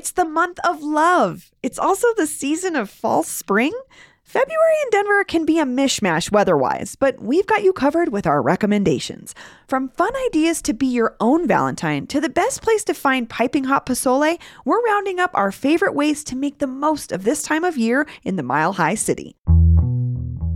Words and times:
It's 0.00 0.12
the 0.12 0.24
month 0.24 0.58
of 0.66 0.82
love. 0.82 1.50
It's 1.62 1.78
also 1.78 2.06
the 2.16 2.26
season 2.26 2.74
of 2.74 2.88
false 2.88 3.28
spring. 3.28 3.78
February 4.22 4.74
in 4.84 4.90
Denver 4.92 5.24
can 5.24 5.44
be 5.44 5.58
a 5.58 5.66
mishmash 5.66 6.32
weather 6.32 6.56
wise, 6.56 6.96
but 6.96 7.20
we've 7.20 7.46
got 7.46 7.62
you 7.62 7.74
covered 7.74 8.10
with 8.10 8.26
our 8.26 8.40
recommendations. 8.40 9.34
From 9.68 9.90
fun 9.90 10.14
ideas 10.28 10.62
to 10.62 10.72
be 10.72 10.86
your 10.86 11.16
own 11.20 11.46
Valentine 11.46 12.06
to 12.06 12.18
the 12.18 12.30
best 12.30 12.62
place 12.62 12.82
to 12.84 12.94
find 12.94 13.28
piping 13.28 13.64
hot 13.64 13.84
pozole, 13.84 14.40
we're 14.64 14.82
rounding 14.86 15.20
up 15.20 15.32
our 15.34 15.52
favorite 15.52 15.94
ways 15.94 16.24
to 16.24 16.34
make 16.34 16.60
the 16.60 16.66
most 16.66 17.12
of 17.12 17.24
this 17.24 17.42
time 17.42 17.62
of 17.62 17.76
year 17.76 18.08
in 18.24 18.36
the 18.36 18.42
Mile 18.42 18.72
High 18.72 18.94
City. 18.94 19.36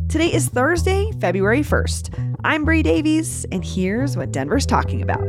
Today 0.08 0.32
is 0.32 0.48
Thursday, 0.48 1.10
February 1.20 1.60
1st. 1.60 2.38
I'm 2.44 2.64
Bree 2.64 2.82
Davies, 2.82 3.44
and 3.52 3.62
here's 3.62 4.16
what 4.16 4.32
Denver's 4.32 4.64
talking 4.64 5.02
about. 5.02 5.22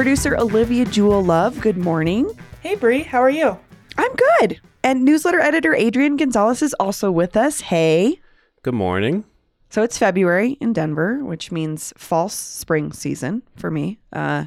Producer 0.00 0.34
Olivia 0.38 0.86
Jewell 0.86 1.22
Love, 1.22 1.60
good 1.60 1.76
morning. 1.76 2.30
Hey, 2.62 2.74
Bree, 2.74 3.02
how 3.02 3.20
are 3.22 3.28
you? 3.28 3.58
I'm 3.98 4.10
good. 4.14 4.58
And 4.82 5.04
newsletter 5.04 5.40
editor 5.40 5.74
Adrian 5.74 6.16
Gonzalez 6.16 6.62
is 6.62 6.72
also 6.80 7.10
with 7.10 7.36
us. 7.36 7.60
Hey. 7.60 8.18
Good 8.62 8.72
morning. 8.72 9.24
So 9.68 9.82
it's 9.82 9.98
February 9.98 10.52
in 10.52 10.72
Denver, 10.72 11.22
which 11.22 11.52
means 11.52 11.92
false 11.98 12.32
spring 12.32 12.94
season 12.94 13.42
for 13.56 13.70
me. 13.70 13.98
Uh, 14.10 14.46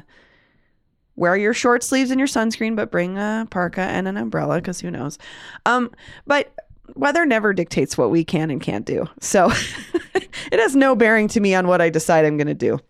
wear 1.14 1.36
your 1.36 1.54
short 1.54 1.84
sleeves 1.84 2.10
and 2.10 2.18
your 2.18 2.26
sunscreen, 2.26 2.74
but 2.74 2.90
bring 2.90 3.16
a 3.16 3.46
parka 3.48 3.82
and 3.82 4.08
an 4.08 4.16
umbrella 4.16 4.56
because 4.56 4.80
who 4.80 4.90
knows. 4.90 5.18
Um, 5.66 5.92
but 6.26 6.52
weather 6.96 7.24
never 7.24 7.52
dictates 7.52 7.96
what 7.96 8.10
we 8.10 8.24
can 8.24 8.50
and 8.50 8.60
can't 8.60 8.86
do. 8.86 9.06
So 9.20 9.52
it 10.14 10.58
has 10.58 10.74
no 10.74 10.96
bearing 10.96 11.28
to 11.28 11.38
me 11.38 11.54
on 11.54 11.68
what 11.68 11.80
I 11.80 11.90
decide 11.90 12.24
I'm 12.24 12.38
going 12.38 12.48
to 12.48 12.54
do. 12.54 12.80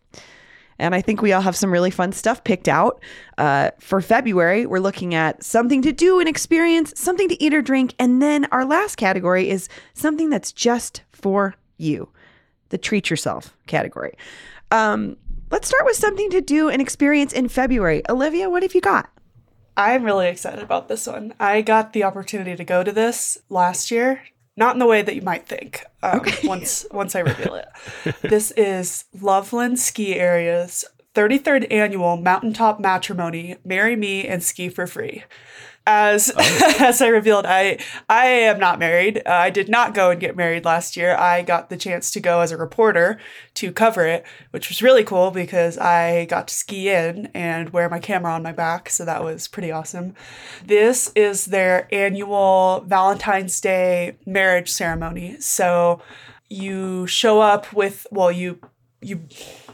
And 0.78 0.94
I 0.94 1.00
think 1.00 1.22
we 1.22 1.32
all 1.32 1.42
have 1.42 1.56
some 1.56 1.70
really 1.72 1.90
fun 1.90 2.12
stuff 2.12 2.44
picked 2.44 2.68
out. 2.68 3.00
Uh, 3.38 3.70
for 3.78 4.00
February, 4.00 4.66
we're 4.66 4.78
looking 4.78 5.14
at 5.14 5.42
something 5.42 5.82
to 5.82 5.92
do 5.92 6.20
and 6.20 6.28
experience, 6.28 6.92
something 6.96 7.28
to 7.28 7.42
eat 7.42 7.54
or 7.54 7.62
drink. 7.62 7.94
And 7.98 8.20
then 8.20 8.46
our 8.52 8.64
last 8.64 8.96
category 8.96 9.48
is 9.50 9.68
something 9.94 10.30
that's 10.30 10.52
just 10.52 11.02
for 11.12 11.54
you 11.76 12.08
the 12.70 12.78
treat 12.78 13.10
yourself 13.10 13.56
category. 13.66 14.14
Um, 14.70 15.16
let's 15.50 15.68
start 15.68 15.84
with 15.84 15.96
something 15.96 16.30
to 16.30 16.40
do 16.40 16.68
and 16.68 16.82
experience 16.82 17.32
in 17.32 17.48
February. 17.48 18.02
Olivia, 18.08 18.50
what 18.50 18.62
have 18.62 18.74
you 18.74 18.80
got? 18.80 19.10
I'm 19.76 20.04
really 20.04 20.28
excited 20.28 20.62
about 20.62 20.88
this 20.88 21.06
one. 21.06 21.34
I 21.38 21.62
got 21.62 21.92
the 21.92 22.04
opportunity 22.04 22.56
to 22.56 22.64
go 22.64 22.84
to 22.84 22.92
this 22.92 23.38
last 23.48 23.90
year 23.90 24.22
not 24.56 24.74
in 24.74 24.78
the 24.78 24.86
way 24.86 25.02
that 25.02 25.14
you 25.14 25.22
might 25.22 25.46
think. 25.46 25.84
Um, 26.02 26.20
okay. 26.20 26.46
Once 26.48 26.86
once 26.92 27.14
I 27.14 27.20
reveal 27.20 27.54
it, 27.54 27.68
this 28.22 28.50
is 28.52 29.04
Loveland 29.20 29.78
Ski 29.78 30.14
Area's 30.14 30.84
33rd 31.14 31.72
annual 31.72 32.16
Mountaintop 32.16 32.80
Matrimony. 32.80 33.56
Marry 33.64 33.96
me 33.96 34.26
and 34.26 34.42
ski 34.42 34.68
for 34.68 34.86
free 34.86 35.24
as 35.86 36.32
oh. 36.34 36.76
as 36.80 37.02
I 37.02 37.08
revealed, 37.08 37.46
I 37.46 37.78
I 38.08 38.26
am 38.26 38.58
not 38.58 38.78
married. 38.78 39.22
Uh, 39.26 39.30
I 39.32 39.50
did 39.50 39.68
not 39.68 39.94
go 39.94 40.10
and 40.10 40.20
get 40.20 40.36
married 40.36 40.64
last 40.64 40.96
year. 40.96 41.14
I 41.16 41.42
got 41.42 41.70
the 41.70 41.76
chance 41.76 42.10
to 42.12 42.20
go 42.20 42.40
as 42.40 42.52
a 42.52 42.56
reporter 42.56 43.18
to 43.54 43.72
cover 43.72 44.06
it, 44.06 44.24
which 44.50 44.68
was 44.68 44.82
really 44.82 45.04
cool 45.04 45.30
because 45.30 45.78
I 45.78 46.26
got 46.26 46.48
to 46.48 46.54
ski 46.54 46.88
in 46.88 47.26
and 47.34 47.70
wear 47.70 47.88
my 47.88 47.98
camera 47.98 48.32
on 48.32 48.42
my 48.42 48.52
back, 48.52 48.88
so 48.88 49.04
that 49.04 49.22
was 49.22 49.48
pretty 49.48 49.70
awesome. 49.70 50.14
This 50.64 51.12
is 51.14 51.46
their 51.46 51.88
annual 51.92 52.84
Valentine's 52.86 53.60
Day 53.60 54.16
marriage 54.26 54.70
ceremony. 54.70 55.40
So 55.40 56.00
you 56.48 57.06
show 57.06 57.40
up 57.40 57.72
with 57.72 58.06
well, 58.10 58.32
you 58.32 58.58
you 59.00 59.20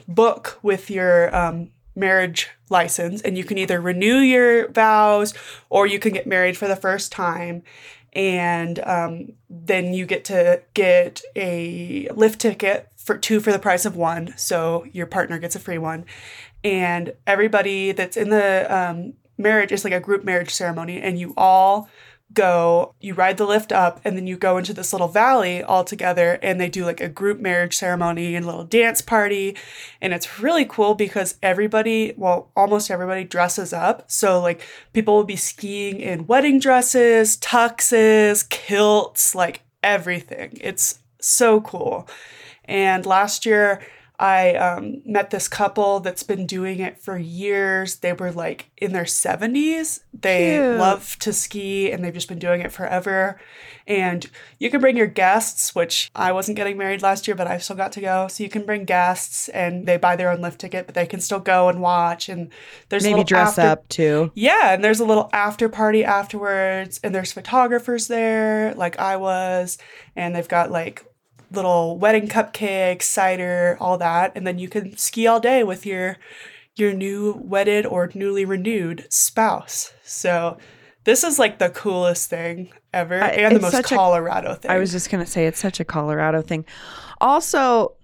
book 0.08 0.58
with 0.62 0.90
your 0.90 1.34
um, 1.34 1.70
marriage 2.00 2.48
license 2.68 3.22
and 3.22 3.38
you 3.38 3.44
can 3.44 3.58
either 3.58 3.80
renew 3.80 4.18
your 4.18 4.68
vows 4.68 5.34
or 5.68 5.86
you 5.86 5.98
can 5.98 6.12
get 6.12 6.26
married 6.26 6.56
for 6.56 6.66
the 6.66 6.76
first 6.76 7.12
time. 7.12 7.62
And 8.12 8.80
um, 8.80 9.32
then 9.48 9.94
you 9.94 10.04
get 10.04 10.24
to 10.26 10.62
get 10.74 11.22
a 11.36 12.08
lift 12.08 12.40
ticket 12.40 12.88
for 12.96 13.16
two 13.16 13.38
for 13.38 13.52
the 13.52 13.58
price 13.58 13.84
of 13.84 13.94
one. 13.94 14.34
So 14.36 14.84
your 14.92 15.06
partner 15.06 15.38
gets 15.38 15.54
a 15.54 15.60
free 15.60 15.78
one. 15.78 16.04
And 16.64 17.14
everybody 17.26 17.92
that's 17.92 18.16
in 18.16 18.30
the 18.30 18.66
um, 18.74 19.14
marriage 19.38 19.72
is 19.72 19.84
like 19.84 19.92
a 19.92 20.00
group 20.00 20.24
marriage 20.24 20.52
ceremony 20.52 21.00
and 21.00 21.18
you 21.18 21.32
all 21.36 21.88
go, 22.32 22.94
you 23.00 23.14
ride 23.14 23.36
the 23.36 23.46
lift 23.46 23.72
up, 23.72 24.00
and 24.04 24.16
then 24.16 24.26
you 24.26 24.36
go 24.36 24.56
into 24.56 24.72
this 24.72 24.92
little 24.92 25.08
valley 25.08 25.62
all 25.62 25.84
together, 25.84 26.38
and 26.42 26.60
they 26.60 26.68
do 26.68 26.84
like 26.84 27.00
a 27.00 27.08
group 27.08 27.40
marriage 27.40 27.76
ceremony 27.76 28.34
and 28.34 28.44
a 28.44 28.48
little 28.48 28.64
dance 28.64 29.00
party. 29.00 29.56
And 30.00 30.12
it's 30.12 30.38
really 30.40 30.64
cool 30.64 30.94
because 30.94 31.36
everybody, 31.42 32.14
well, 32.16 32.50
almost 32.56 32.90
everybody 32.90 33.24
dresses 33.24 33.72
up. 33.72 34.10
So, 34.10 34.40
like, 34.40 34.62
people 34.92 35.16
will 35.16 35.24
be 35.24 35.36
skiing 35.36 36.00
in 36.00 36.26
wedding 36.26 36.58
dresses, 36.60 37.36
tuxes, 37.38 38.48
kilts, 38.48 39.34
like 39.34 39.62
everything. 39.82 40.58
It's 40.60 41.00
so 41.20 41.60
cool. 41.60 42.08
And 42.64 43.04
last 43.04 43.44
year, 43.44 43.80
I 44.20 44.54
um, 44.56 45.00
met 45.06 45.30
this 45.30 45.48
couple 45.48 46.00
that's 46.00 46.22
been 46.22 46.44
doing 46.44 46.78
it 46.80 46.98
for 46.98 47.16
years. 47.16 47.96
They 47.96 48.12
were 48.12 48.30
like 48.30 48.70
in 48.76 48.92
their 48.92 49.04
70s. 49.04 50.00
They 50.12 50.58
Cute. 50.58 50.78
love 50.78 51.18
to 51.20 51.32
ski 51.32 51.90
and 51.90 52.04
they've 52.04 52.12
just 52.12 52.28
been 52.28 52.38
doing 52.38 52.60
it 52.60 52.70
forever. 52.70 53.40
And 53.86 54.28
you 54.58 54.70
can 54.70 54.82
bring 54.82 54.98
your 54.98 55.06
guests, 55.06 55.74
which 55.74 56.10
I 56.14 56.32
wasn't 56.32 56.56
getting 56.56 56.76
married 56.76 57.00
last 57.00 57.26
year, 57.26 57.34
but 57.34 57.46
I 57.46 57.56
still 57.56 57.76
got 57.76 57.92
to 57.92 58.02
go. 58.02 58.28
So 58.28 58.44
you 58.44 58.50
can 58.50 58.66
bring 58.66 58.84
guests 58.84 59.48
and 59.48 59.86
they 59.86 59.96
buy 59.96 60.16
their 60.16 60.30
own 60.30 60.42
lift 60.42 60.60
ticket, 60.60 60.84
but 60.84 60.94
they 60.94 61.06
can 61.06 61.20
still 61.20 61.40
go 61.40 61.70
and 61.70 61.80
watch. 61.80 62.28
And 62.28 62.52
there's 62.90 63.04
maybe 63.04 63.24
dress 63.24 63.58
after- 63.58 63.70
up 63.70 63.88
too. 63.88 64.32
Yeah. 64.34 64.74
And 64.74 64.84
there's 64.84 65.00
a 65.00 65.06
little 65.06 65.30
after 65.32 65.70
party 65.70 66.04
afterwards. 66.04 67.00
And 67.02 67.14
there's 67.14 67.32
photographers 67.32 68.06
there, 68.06 68.74
like 68.74 68.98
I 68.98 69.16
was. 69.16 69.78
And 70.14 70.36
they've 70.36 70.46
got 70.46 70.70
like 70.70 71.06
little 71.50 71.98
wedding 71.98 72.28
cupcakes, 72.28 73.02
cider, 73.02 73.76
all 73.80 73.98
that, 73.98 74.32
and 74.34 74.46
then 74.46 74.58
you 74.58 74.68
can 74.68 74.96
ski 74.96 75.26
all 75.26 75.40
day 75.40 75.64
with 75.64 75.84
your 75.84 76.16
your 76.76 76.92
new 76.92 77.40
wedded 77.44 77.84
or 77.84 78.10
newly 78.14 78.44
renewed 78.44 79.06
spouse. 79.10 79.92
So 80.02 80.58
this 81.04 81.24
is 81.24 81.38
like 81.38 81.58
the 81.58 81.70
coolest 81.70 82.30
thing 82.30 82.72
ever 82.92 83.14
and 83.14 83.56
the 83.56 83.60
most 83.60 83.84
Colorado 83.84 84.52
a, 84.52 84.54
thing. 84.56 84.70
I 84.70 84.78
was 84.78 84.92
just 84.92 85.10
gonna 85.10 85.26
say 85.26 85.46
it's 85.46 85.58
such 85.58 85.80
a 85.80 85.84
Colorado 85.84 86.42
thing. 86.42 86.64
Also, 87.20 87.94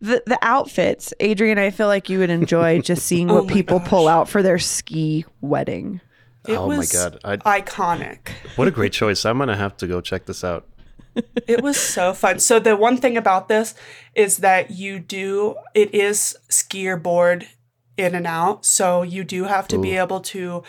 the 0.00 0.22
the 0.26 0.38
outfits, 0.42 1.12
Adrian, 1.20 1.58
I 1.58 1.70
feel 1.70 1.86
like 1.88 2.08
you 2.08 2.18
would 2.18 2.30
enjoy 2.30 2.80
just 2.82 3.06
seeing 3.06 3.30
oh 3.30 3.34
what 3.34 3.44
oh 3.44 3.54
people 3.54 3.78
gosh. 3.78 3.88
pull 3.88 4.08
out 4.08 4.28
for 4.28 4.42
their 4.42 4.58
ski 4.58 5.24
wedding. 5.40 6.00
It 6.46 6.56
oh 6.56 6.68
my 6.68 6.86
god, 6.86 7.18
I'd, 7.24 7.40
iconic! 7.40 8.30
What 8.56 8.68
a 8.68 8.70
great 8.70 8.92
choice! 8.92 9.26
I'm 9.26 9.38
gonna 9.38 9.56
have 9.56 9.76
to 9.78 9.86
go 9.86 10.00
check 10.00 10.24
this 10.26 10.44
out 10.44 10.66
it 11.46 11.62
was 11.62 11.78
so 11.78 12.12
fun. 12.12 12.38
So 12.38 12.58
the 12.58 12.76
one 12.76 12.96
thing 12.96 13.16
about 13.16 13.48
this 13.48 13.74
is 14.14 14.38
that 14.38 14.70
you 14.70 14.98
do 14.98 15.56
it 15.74 15.94
is 15.94 16.36
skier 16.48 17.00
board 17.00 17.48
in 17.96 18.14
and 18.14 18.26
out. 18.26 18.64
So 18.64 19.02
you 19.02 19.24
do 19.24 19.44
have 19.44 19.68
to 19.68 19.76
Ooh. 19.76 19.82
be 19.82 19.96
able 19.96 20.20
to 20.20 20.62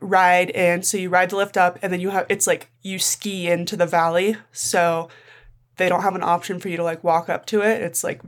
ride 0.00 0.50
in. 0.50 0.82
So 0.82 0.96
you 0.96 1.10
ride 1.10 1.30
the 1.30 1.36
lift 1.36 1.56
up 1.56 1.78
and 1.82 1.92
then 1.92 2.00
you 2.00 2.10
have 2.10 2.26
it's 2.28 2.46
like 2.46 2.70
you 2.82 2.98
ski 2.98 3.48
into 3.48 3.76
the 3.76 3.86
valley. 3.86 4.36
So 4.52 5.08
they 5.76 5.88
don't 5.88 6.02
have 6.02 6.14
an 6.14 6.22
option 6.22 6.58
for 6.60 6.68
you 6.68 6.76
to 6.76 6.82
like 6.82 7.02
walk 7.02 7.28
up 7.28 7.46
to 7.46 7.62
it. 7.62 7.82
It's 7.82 8.04
like 8.04 8.20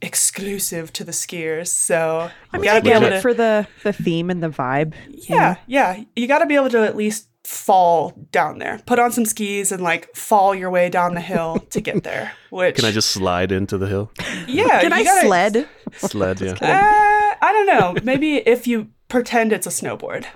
exclusive 0.00 0.92
to 0.94 1.04
the 1.04 1.12
skiers. 1.12 1.68
So 1.68 2.30
I 2.52 2.56
you 2.56 2.62
mean, 2.62 2.64
gotta 2.64 2.78
I 2.78 2.80
be 2.80 2.90
able 2.90 3.10
to 3.10 3.20
for 3.20 3.34
the 3.34 3.66
the 3.82 3.92
theme 3.92 4.30
and 4.30 4.42
the 4.42 4.48
vibe. 4.48 4.94
yeah, 5.08 5.56
yeah. 5.66 6.02
You 6.16 6.26
got 6.26 6.38
to 6.38 6.46
be 6.46 6.54
able 6.54 6.70
to 6.70 6.82
at 6.84 6.96
least 6.96 7.28
fall 7.44 8.12
down 8.30 8.58
there. 8.58 8.80
Put 8.86 8.98
on 8.98 9.10
some 9.12 9.24
skis 9.24 9.72
and 9.72 9.82
like 9.82 10.14
fall 10.14 10.54
your 10.54 10.70
way 10.70 10.88
down 10.88 11.14
the 11.14 11.20
hill 11.20 11.58
to 11.70 11.80
get 11.80 12.02
there. 12.04 12.32
Which 12.50 12.76
Can 12.76 12.84
I 12.84 12.92
just 12.92 13.10
slide 13.10 13.50
into 13.52 13.78
the 13.78 13.86
hill? 13.86 14.12
yeah? 14.46 14.80
Can 14.80 14.92
I 14.92 15.02
gotta- 15.04 15.26
sled? 15.26 15.68
Sled, 15.92 16.40
yeah. 16.40 16.52
Uh, 16.60 17.44
I 17.44 17.52
don't 17.52 17.66
know. 17.66 17.94
Maybe 18.04 18.36
if 18.36 18.66
you 18.66 18.88
pretend 19.08 19.52
it's 19.52 19.66
a 19.66 19.70
snowboard. 19.70 20.26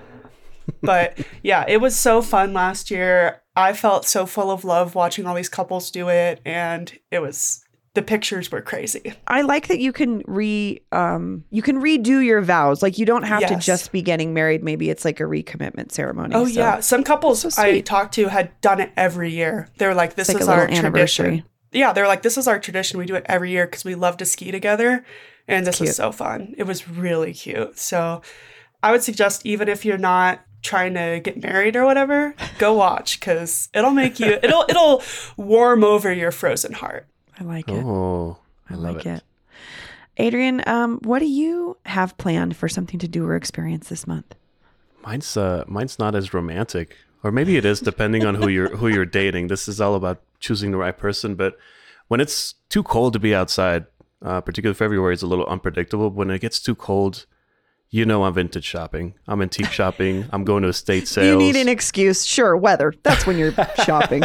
But 0.81 1.19
yeah, 1.43 1.63
it 1.67 1.77
was 1.77 1.95
so 1.95 2.21
fun 2.21 2.53
last 2.53 2.91
year. 2.91 3.41
I 3.55 3.73
felt 3.73 4.05
so 4.05 4.25
full 4.25 4.51
of 4.51 4.63
love 4.65 4.93
watching 4.95 5.25
all 5.25 5.33
these 5.33 5.49
couples 5.49 5.89
do 5.89 6.09
it, 6.09 6.41
and 6.45 6.91
it 7.09 7.19
was 7.19 7.63
the 7.97 8.03
pictures 8.03 8.51
were 8.51 8.61
crazy. 8.61 9.11
I 9.27 9.41
like 9.41 9.69
that 9.69 9.79
you 9.79 9.91
can 9.91 10.21
re 10.27 10.79
um 10.91 11.43
you 11.49 11.63
can 11.63 11.81
redo 11.81 12.23
your 12.23 12.41
vows. 12.41 12.83
Like 12.83 12.99
you 12.99 13.07
don't 13.07 13.23
have 13.23 13.47
to 13.47 13.55
just 13.55 13.91
be 13.91 14.03
getting 14.03 14.35
married. 14.35 14.63
Maybe 14.63 14.91
it's 14.91 15.03
like 15.03 15.19
a 15.19 15.23
recommitment 15.23 15.91
ceremony. 15.91 16.35
Oh 16.35 16.45
so 16.45 16.51
yeah, 16.51 16.79
some 16.79 17.03
couples 17.03 17.41
So 17.55 17.59
I 17.59 17.79
talked 17.79 18.13
to 18.13 18.27
had 18.27 18.51
done 18.61 18.79
it 18.79 18.91
every 18.95 19.31
year. 19.31 19.69
They 19.79 19.87
were 19.87 19.95
like, 19.95 20.13
"This 20.13 20.27
like 20.27 20.39
is 20.39 20.47
our 20.47 20.67
anniversary. 20.69 21.25
tradition." 21.25 21.43
Yeah, 21.71 21.91
they're 21.91 22.07
like, 22.07 22.21
"This 22.21 22.37
is 22.37 22.47
our 22.47 22.59
tradition. 22.59 22.99
We 22.99 23.07
do 23.07 23.15
it 23.15 23.25
every 23.25 23.49
year 23.49 23.65
because 23.65 23.83
we 23.83 23.95
love 23.95 24.17
to 24.17 24.25
ski 24.25 24.51
together, 24.51 25.03
and 25.47 25.65
this 25.65 25.77
Cute. 25.77 25.89
is 25.89 25.95
so 25.95 26.11
fun." 26.11 26.53
It 26.55 26.65
was 26.65 26.87
really 26.87 27.33
cute. 27.33 27.79
So, 27.79 28.21
I 28.83 28.91
would 28.91 29.01
suggest 29.01 29.43
even 29.43 29.67
if 29.67 29.85
you're 29.85 29.97
not 29.97 30.41
trying 30.61 30.93
to 30.93 31.19
get 31.23 31.41
married 31.41 31.75
or 31.75 31.83
whatever, 31.83 32.35
go 32.59 32.73
watch 32.73 33.19
because 33.19 33.69
it'll 33.73 33.89
make 33.89 34.19
you 34.19 34.37
it'll 34.43 34.65
it'll 34.69 35.01
warm 35.35 35.83
over 35.83 36.13
your 36.13 36.31
frozen 36.31 36.73
heart. 36.73 37.07
I 37.39 37.43
like 37.43 37.69
it. 37.69 37.83
Oh, 37.83 38.37
I 38.69 38.75
love 38.75 38.95
like 38.97 39.05
it. 39.05 39.23
Adrian, 40.17 40.63
um, 40.67 40.99
what 41.03 41.19
do 41.19 41.25
you 41.25 41.77
have 41.85 42.17
planned 42.17 42.55
for 42.55 42.67
something 42.67 42.99
to 42.99 43.07
do 43.07 43.25
or 43.25 43.35
experience 43.35 43.89
this 43.89 44.07
month? 44.07 44.35
Mine's 45.03 45.37
uh, 45.37 45.63
mine's 45.67 45.99
not 45.99 46.15
as 46.15 46.33
romantic, 46.33 46.97
or 47.23 47.31
maybe 47.31 47.55
it 47.55 47.65
is, 47.65 47.79
depending 47.79 48.25
on 48.25 48.35
who 48.35 48.47
you're 48.47 48.75
who 48.75 48.87
you're 48.87 49.05
dating. 49.05 49.47
This 49.47 49.67
is 49.67 49.79
all 49.79 49.95
about 49.95 50.21
choosing 50.39 50.71
the 50.71 50.77
right 50.77 50.97
person. 50.97 51.35
But 51.35 51.55
when 52.07 52.19
it's 52.19 52.55
too 52.69 52.83
cold 52.83 53.13
to 53.13 53.19
be 53.19 53.33
outside, 53.33 53.85
uh, 54.21 54.41
particularly 54.41 54.75
February 54.75 55.13
is 55.13 55.21
a 55.21 55.27
little 55.27 55.45
unpredictable. 55.45 56.09
When 56.09 56.31
it 56.31 56.41
gets 56.41 56.59
too 56.59 56.75
cold, 56.75 57.25
you 57.89 58.05
know 58.05 58.23
I'm 58.23 58.33
vintage 58.33 58.65
shopping. 58.65 59.13
I'm 59.27 59.41
antique 59.41 59.71
shopping. 59.71 60.25
I'm 60.31 60.43
going 60.43 60.63
to 60.63 60.69
estate 60.69 61.07
sales. 61.07 61.27
You 61.27 61.37
need 61.37 61.55
an 61.55 61.69
excuse. 61.69 62.25
Sure, 62.25 62.57
weather. 62.57 62.93
That's 63.03 63.25
when 63.25 63.37
you're 63.37 63.53
shopping. 63.85 64.23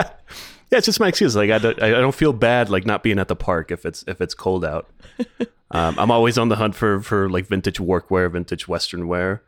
Yeah, 0.73 0.79
it's 0.79 0.87
just 0.87 1.01
my 1.01 1.09
excuse. 1.09 1.37
Like 1.37 1.51
I 1.51 1.59
don't, 1.59 1.83
I 1.83 1.91
don't 1.91 2.15
feel 2.15 2.33
bad 2.33 2.71
like 2.71 2.87
not 2.87 3.03
being 3.03 3.19
at 3.19 3.29
the 3.29 3.37
park 3.37 3.71
if 3.71 3.85
it's 3.85 4.05
if 4.09 4.23
it's 4.23 4.33
cold 4.33 4.65
out. 4.65 4.89
um, 5.71 5.99
I'm 5.99 6.11
always 6.11 6.39
on 6.39 6.49
the 6.49 6.57
hunt 6.57 6.75
for 6.75 7.03
for 7.03 7.29
like 7.29 7.47
vintage 7.47 7.79
workwear, 7.79 8.33
vintage 8.33 8.67
Western 8.67 9.07
wear, 9.07 9.43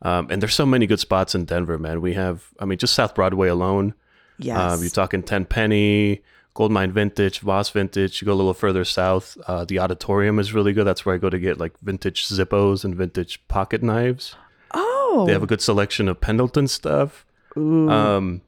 um, 0.00 0.28
and 0.30 0.40
there's 0.40 0.54
so 0.54 0.64
many 0.64 0.86
good 0.86 0.98
spots 0.98 1.34
in 1.34 1.44
Denver, 1.44 1.78
man. 1.78 2.00
We 2.00 2.14
have, 2.14 2.48
I 2.58 2.64
mean, 2.64 2.78
just 2.78 2.94
South 2.94 3.14
Broadway 3.14 3.48
alone. 3.48 3.92
Yes. 4.38 4.58
Um, 4.58 4.80
you're 4.80 4.88
talking 4.88 5.22
Ten 5.22 5.44
Penny, 5.44 6.22
Goldmine 6.54 6.92
Vintage, 6.92 7.40
Voss 7.40 7.68
Vintage. 7.68 8.22
You 8.22 8.24
go 8.24 8.32
a 8.32 8.34
little 8.34 8.54
further 8.54 8.86
south, 8.86 9.36
uh, 9.46 9.66
the 9.66 9.76
Oddemporium 9.76 10.40
is 10.40 10.54
really 10.54 10.72
good. 10.72 10.86
That's 10.86 11.04
where 11.04 11.14
I 11.14 11.18
go 11.18 11.28
to 11.28 11.38
get 11.38 11.58
like 11.58 11.78
vintage 11.82 12.26
Zippos 12.26 12.86
and 12.86 12.94
vintage 12.94 13.46
pocket 13.48 13.82
knives. 13.82 14.34
oh. 14.72 15.24
They 15.26 15.32
have 15.32 15.42
a 15.42 15.46
good 15.46 15.60
selection 15.60 16.08
of 16.08 16.22
Pendleton 16.22 16.68
stuff. 16.68 17.26
Um, 17.54 18.40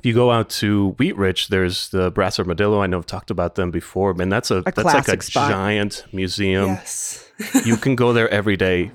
if 0.00 0.06
you 0.06 0.14
go 0.14 0.30
out 0.30 0.48
to 0.48 0.94
Wheat 0.98 1.14
Ridge, 1.18 1.48
there's 1.48 1.90
the 1.90 2.10
Brass 2.10 2.38
Armadillo. 2.38 2.80
I 2.80 2.86
know 2.86 2.96
I've 2.96 3.04
talked 3.04 3.30
about 3.30 3.56
them 3.56 3.70
before, 3.70 4.14
man. 4.14 4.30
That's 4.30 4.50
a, 4.50 4.62
that's 4.62 4.78
like 4.78 5.08
a 5.08 5.20
spot. 5.20 5.50
giant 5.50 6.06
museum. 6.10 6.68
yes. 6.68 7.30
you 7.66 7.76
can 7.76 7.96
go 7.96 8.14
there 8.14 8.26
every 8.30 8.56
day 8.56 8.92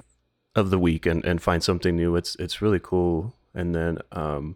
of 0.55 0.71
the 0.71 0.79
week 0.79 1.05
and, 1.05 1.23
and 1.23 1.39
find 1.39 1.63
something 1.63 1.95
new. 1.95 2.15
It's 2.15 2.35
it's 2.37 2.59
really 2.59 2.79
cool. 2.81 3.35
And 3.53 3.75
then 3.75 3.99
um, 4.13 4.55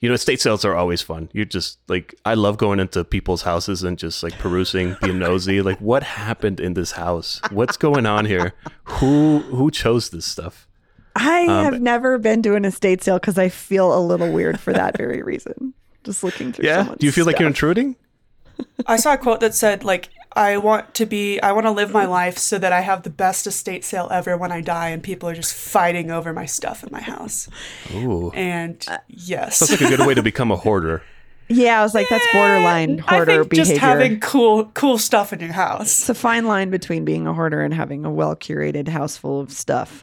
you 0.00 0.08
know, 0.10 0.14
estate 0.16 0.38
sales 0.38 0.66
are 0.66 0.74
always 0.74 1.00
fun. 1.00 1.30
You 1.32 1.46
just 1.46 1.78
like 1.88 2.14
I 2.26 2.34
love 2.34 2.58
going 2.58 2.78
into 2.78 3.02
people's 3.04 3.40
houses 3.40 3.82
and 3.82 3.96
just 3.96 4.22
like 4.22 4.34
perusing, 4.34 4.98
being 5.02 5.18
nosy. 5.18 5.62
Like, 5.62 5.78
what 5.78 6.02
happened 6.02 6.60
in 6.60 6.74
this 6.74 6.92
house? 6.92 7.40
What's 7.50 7.78
going 7.78 8.04
on 8.04 8.26
here? 8.26 8.52
Who 8.84 9.38
who 9.38 9.70
chose 9.70 10.10
this 10.10 10.26
stuff? 10.26 10.68
I 11.16 11.42
Um, 11.46 11.64
have 11.64 11.80
never 11.80 12.18
been 12.18 12.42
to 12.42 12.54
an 12.54 12.64
estate 12.64 13.02
sale 13.02 13.18
because 13.18 13.38
I 13.38 13.48
feel 13.48 13.96
a 13.96 14.00
little 14.00 14.32
weird 14.32 14.58
for 14.58 14.72
that 14.72 14.96
very 14.98 15.22
reason. 15.32 15.74
Just 16.04 16.22
looking 16.24 16.52
through. 16.52 16.66
Yeah. 16.66 16.94
Do 16.98 17.06
you 17.06 17.12
feel 17.12 17.24
like 17.24 17.38
you're 17.38 17.48
intruding? 17.48 17.96
I 18.86 18.96
saw 18.96 19.14
a 19.14 19.18
quote 19.18 19.40
that 19.40 19.54
said 19.54 19.84
like 19.84 20.10
I 20.36 20.56
want 20.58 20.94
to 20.94 21.06
be 21.06 21.40
I 21.40 21.52
want 21.52 21.66
to 21.66 21.70
live 21.70 21.92
my 21.92 22.04
life 22.06 22.36
so 22.38 22.58
that 22.58 22.72
I 22.72 22.80
have 22.80 23.02
the 23.04 23.10
best 23.10 23.46
estate 23.46 23.84
sale 23.84 24.08
ever 24.10 24.36
when 24.36 24.52
I 24.52 24.60
die 24.60 24.88
and 24.90 25.02
people 25.02 25.28
are 25.28 25.34
just 25.34 25.54
fighting 25.54 26.10
over 26.10 26.32
my 26.32 26.44
stuff 26.46 26.82
in 26.84 26.90
my 26.92 27.00
house. 27.00 27.48
Ooh. 27.94 28.30
And 28.32 28.84
yes. 29.08 29.60
That's 29.60 29.72
like 29.80 29.92
a 29.92 29.96
good 29.96 30.06
way 30.06 30.14
to 30.14 30.22
become 30.22 30.50
a 30.50 30.56
hoarder. 30.56 31.02
Yeah, 31.46 31.78
I 31.78 31.82
was 31.82 31.92
like, 31.94 32.08
that's 32.08 32.26
borderline 32.32 33.04
I 33.06 33.16
hoarder 33.16 33.32
think 33.42 33.50
behavior. 33.50 33.72
just 33.74 33.80
having 33.82 34.18
cool 34.20 34.64
cool 34.72 34.96
stuff 34.96 35.30
in 35.30 35.40
your 35.40 35.52
house. 35.52 36.00
it's 36.00 36.08
a 36.08 36.14
fine 36.14 36.46
line 36.46 36.70
between 36.70 37.04
being 37.04 37.26
a 37.26 37.34
hoarder 37.34 37.60
and 37.60 37.74
having 37.74 38.06
a 38.06 38.10
well 38.10 38.34
curated 38.34 38.88
house 38.88 39.18
full 39.18 39.40
of 39.40 39.52
stuff. 39.52 40.02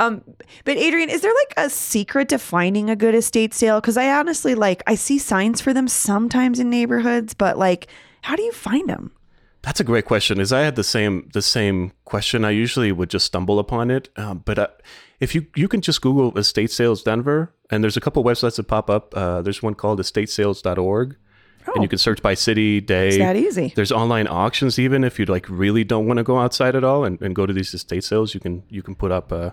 Um, 0.00 0.24
but 0.64 0.78
Adrian, 0.78 1.10
is 1.10 1.20
there 1.20 1.34
like 1.34 1.66
a 1.66 1.68
secret 1.68 2.30
to 2.30 2.38
finding 2.38 2.88
a 2.88 2.96
good 2.96 3.14
estate 3.14 3.52
sale? 3.52 3.80
Because 3.80 3.98
I 3.98 4.10
honestly 4.10 4.54
like 4.54 4.82
I 4.86 4.94
see 4.94 5.18
signs 5.18 5.60
for 5.60 5.74
them 5.74 5.88
sometimes 5.88 6.58
in 6.58 6.70
neighborhoods, 6.70 7.34
but 7.34 7.58
like, 7.58 7.86
how 8.22 8.34
do 8.34 8.42
you 8.42 8.52
find 8.52 8.88
them? 8.88 9.12
That's 9.60 9.78
a 9.78 9.84
great 9.84 10.06
question. 10.06 10.40
Is 10.40 10.54
I 10.54 10.60
had 10.60 10.76
the 10.76 10.84
same 10.84 11.28
the 11.34 11.42
same 11.42 11.92
question. 12.06 12.46
I 12.46 12.50
usually 12.50 12.92
would 12.92 13.10
just 13.10 13.26
stumble 13.26 13.58
upon 13.58 13.90
it, 13.90 14.08
um, 14.16 14.42
but 14.46 14.58
uh, 14.58 14.68
if 15.20 15.34
you 15.34 15.46
you 15.54 15.68
can 15.68 15.82
just 15.82 16.00
Google 16.00 16.36
estate 16.38 16.70
sales 16.70 17.02
Denver, 17.02 17.52
and 17.68 17.84
there's 17.84 17.98
a 17.98 18.00
couple 18.00 18.24
websites 18.24 18.56
that 18.56 18.68
pop 18.68 18.88
up. 18.88 19.14
Uh, 19.14 19.42
there's 19.42 19.62
one 19.62 19.74
called 19.74 20.00
estatesales.org, 20.00 21.16
and 21.74 21.82
you 21.82 21.88
can 21.90 21.98
search 21.98 22.22
by 22.22 22.32
city, 22.32 22.80
day. 22.80 23.08
It's 23.08 23.18
that 23.18 23.36
easy. 23.36 23.74
There's 23.76 23.92
online 23.92 24.28
auctions 24.28 24.78
even 24.78 25.04
if 25.04 25.18
you 25.18 25.26
like 25.26 25.46
really 25.50 25.84
don't 25.84 26.06
want 26.06 26.16
to 26.16 26.24
go 26.24 26.38
outside 26.38 26.74
at 26.74 26.84
all 26.84 27.04
and, 27.04 27.20
and 27.20 27.34
go 27.34 27.44
to 27.44 27.52
these 27.52 27.74
estate 27.74 28.02
sales. 28.02 28.32
You 28.32 28.40
can 28.40 28.62
you 28.70 28.82
can 28.82 28.94
put 28.94 29.12
up 29.12 29.30
uh, 29.30 29.50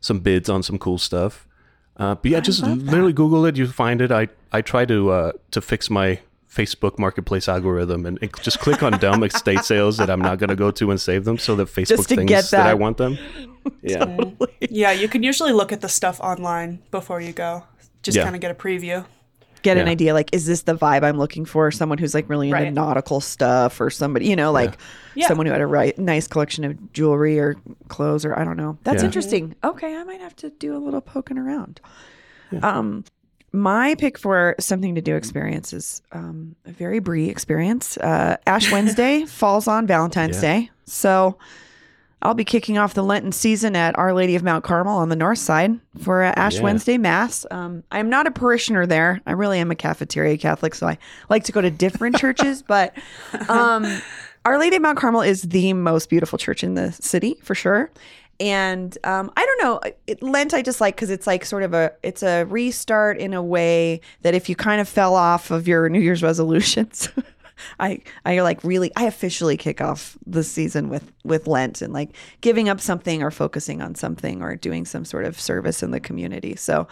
some 0.00 0.20
bids 0.20 0.48
on 0.48 0.62
some 0.62 0.78
cool 0.78 0.98
stuff. 0.98 1.46
Uh, 1.96 2.14
but 2.14 2.30
yeah, 2.30 2.40
just 2.40 2.62
literally 2.62 3.12
Google 3.12 3.44
it. 3.44 3.56
You 3.56 3.66
find 3.66 4.00
it. 4.00 4.10
I 4.10 4.28
I 4.52 4.62
try 4.62 4.84
to 4.86 5.10
uh, 5.10 5.32
to 5.50 5.60
fix 5.60 5.90
my 5.90 6.18
Facebook 6.50 6.98
Marketplace 6.98 7.48
algorithm 7.48 8.06
and, 8.06 8.18
and 8.22 8.30
just 8.42 8.58
click 8.58 8.82
on 8.82 8.92
dumb 8.98 9.22
estate 9.30 9.64
sales 9.64 9.98
that 9.98 10.10
I'm 10.10 10.20
not 10.20 10.38
going 10.38 10.48
to 10.48 10.56
go 10.56 10.70
to 10.72 10.90
and 10.90 11.00
save 11.00 11.24
them, 11.24 11.38
so 11.38 11.54
that 11.56 11.68
Facebook 11.68 12.08
to 12.08 12.16
thinks 12.16 12.30
get 12.30 12.44
that. 12.50 12.66
I 12.66 12.74
want 12.74 12.96
them. 12.96 13.18
Yeah, 13.82 14.24
Yeah, 14.60 14.90
you 14.92 15.06
can 15.06 15.22
usually 15.22 15.52
look 15.52 15.70
at 15.70 15.82
the 15.82 15.88
stuff 15.88 16.18
online 16.20 16.80
before 16.90 17.20
you 17.20 17.32
go. 17.32 17.64
Just 18.02 18.16
Yeah. 18.16 18.24
kind 18.24 18.34
of 18.34 18.40
get 18.40 18.50
a 18.50 18.54
preview. 18.54 19.04
Get 19.62 19.76
an 19.76 19.88
idea 19.88 20.14
like, 20.14 20.30
is 20.32 20.46
this 20.46 20.62
the 20.62 20.74
vibe 20.74 21.02
I'm 21.02 21.18
looking 21.18 21.44
for? 21.44 21.70
Someone 21.70 21.98
who's 21.98 22.14
like 22.14 22.28
really 22.28 22.48
into 22.48 22.62
Right. 22.62 22.72
nautical 22.72 23.20
stuff, 23.20 23.80
or 23.80 23.90
somebody, 23.90 24.26
you 24.28 24.36
know, 24.36 24.52
like 24.52 24.78
Yeah. 25.14 25.28
someone 25.28 25.46
who 25.46 25.52
had 25.52 25.60
a 25.60 25.66
right, 25.66 25.96
nice 25.98 26.26
collection 26.26 26.64
of 26.64 26.92
jewelry 26.92 27.38
or 27.38 27.56
clothes, 27.88 28.24
or 28.24 28.38
I 28.38 28.44
don't 28.44 28.56
know. 28.56 28.78
That's 28.84 29.02
Yeah. 29.02 29.06
interesting. 29.06 29.54
Okay, 29.62 29.94
I 29.96 30.04
might 30.04 30.20
have 30.20 30.34
to 30.36 30.50
do 30.50 30.74
a 30.76 30.78
little 30.78 31.00
poking 31.00 31.36
around. 31.38 31.80
Um, 32.62 33.04
my 33.52 33.94
pick 33.96 34.16
for 34.18 34.54
something 34.60 34.94
to 34.94 35.00
do 35.00 35.14
experience 35.16 35.72
is 35.72 36.02
um, 36.12 36.54
a 36.66 36.70
very 36.70 36.98
Bree 37.00 37.28
experience. 37.28 37.96
Uh, 37.98 38.36
Ash 38.46 38.70
Wednesday 38.72 39.24
falls 39.26 39.66
on 39.68 39.86
Valentine's 39.86 40.36
Yeah. 40.36 40.58
Day, 40.60 40.70
so 40.86 41.36
I'll 42.22 42.34
be 42.34 42.44
kicking 42.44 42.76
off 42.76 42.92
the 42.94 43.02
Lenten 43.02 43.32
season 43.32 43.74
at 43.74 43.98
Our 43.98 44.12
Lady 44.12 44.36
of 44.36 44.42
Mount 44.42 44.62
Carmel 44.62 44.98
on 44.98 45.08
the 45.08 45.16
north 45.16 45.38
side 45.38 45.80
for 46.02 46.22
uh, 46.22 46.32
Ash 46.36 46.56
Yeah. 46.56 46.62
Wednesday 46.62 46.98
Mass. 46.98 47.46
Um, 47.50 47.82
I'm 47.90 48.10
not 48.10 48.26
a 48.26 48.30
parishioner 48.30 48.84
there. 48.86 49.20
I 49.26 49.32
really 49.32 49.58
am 49.58 49.70
a 49.70 49.74
cafeteria 49.74 50.36
Catholic, 50.36 50.74
so 50.74 50.86
I 50.86 50.98
like 51.30 51.44
to 51.44 51.52
go 51.52 51.60
to 51.62 51.70
different 51.70 52.16
churches. 52.18 52.62
But 52.62 52.94
um, 53.48 53.86
Our 54.44 54.58
Lady 54.58 54.76
of 54.76 54.82
Mount 54.82 54.98
Carmel 54.98 55.22
is 55.22 55.42
the 55.42 55.72
most 55.72 56.10
beautiful 56.10 56.38
church 56.38 56.62
in 56.62 56.74
the 56.74 56.92
city 56.92 57.38
for 57.42 57.54
sure. 57.54 57.90
And 58.38 58.96
um, 59.04 59.30
I 59.36 59.44
don't 59.44 59.62
know, 59.62 59.92
it, 60.06 60.22
Lent 60.22 60.54
I 60.54 60.62
just 60.62 60.80
like 60.80 60.96
because 60.96 61.10
it's 61.10 61.26
like 61.26 61.44
sort 61.44 61.62
of 61.62 61.74
a 61.74 61.92
it's 62.02 62.22
a 62.22 62.44
restart 62.44 63.18
in 63.18 63.34
a 63.34 63.42
way 63.42 64.00
that 64.22 64.34
if 64.34 64.48
you 64.48 64.56
kind 64.56 64.80
of 64.80 64.88
fell 64.88 65.14
off 65.14 65.50
of 65.50 65.68
your 65.68 65.88
New 65.88 66.00
Year's 66.00 66.22
resolutions. 66.22 67.08
I 67.78 68.00
I 68.24 68.40
like 68.40 68.62
really 68.64 68.92
I 68.96 69.04
officially 69.04 69.56
kick 69.56 69.80
off 69.80 70.16
the 70.26 70.42
season 70.42 70.88
with 70.88 71.12
with 71.24 71.46
Lent 71.46 71.82
and 71.82 71.92
like 71.92 72.10
giving 72.40 72.68
up 72.68 72.80
something 72.80 73.22
or 73.22 73.30
focusing 73.30 73.82
on 73.82 73.94
something 73.94 74.42
or 74.42 74.56
doing 74.56 74.84
some 74.84 75.04
sort 75.04 75.24
of 75.24 75.40
service 75.40 75.82
in 75.82 75.90
the 75.90 76.00
community. 76.00 76.56
So 76.56 76.88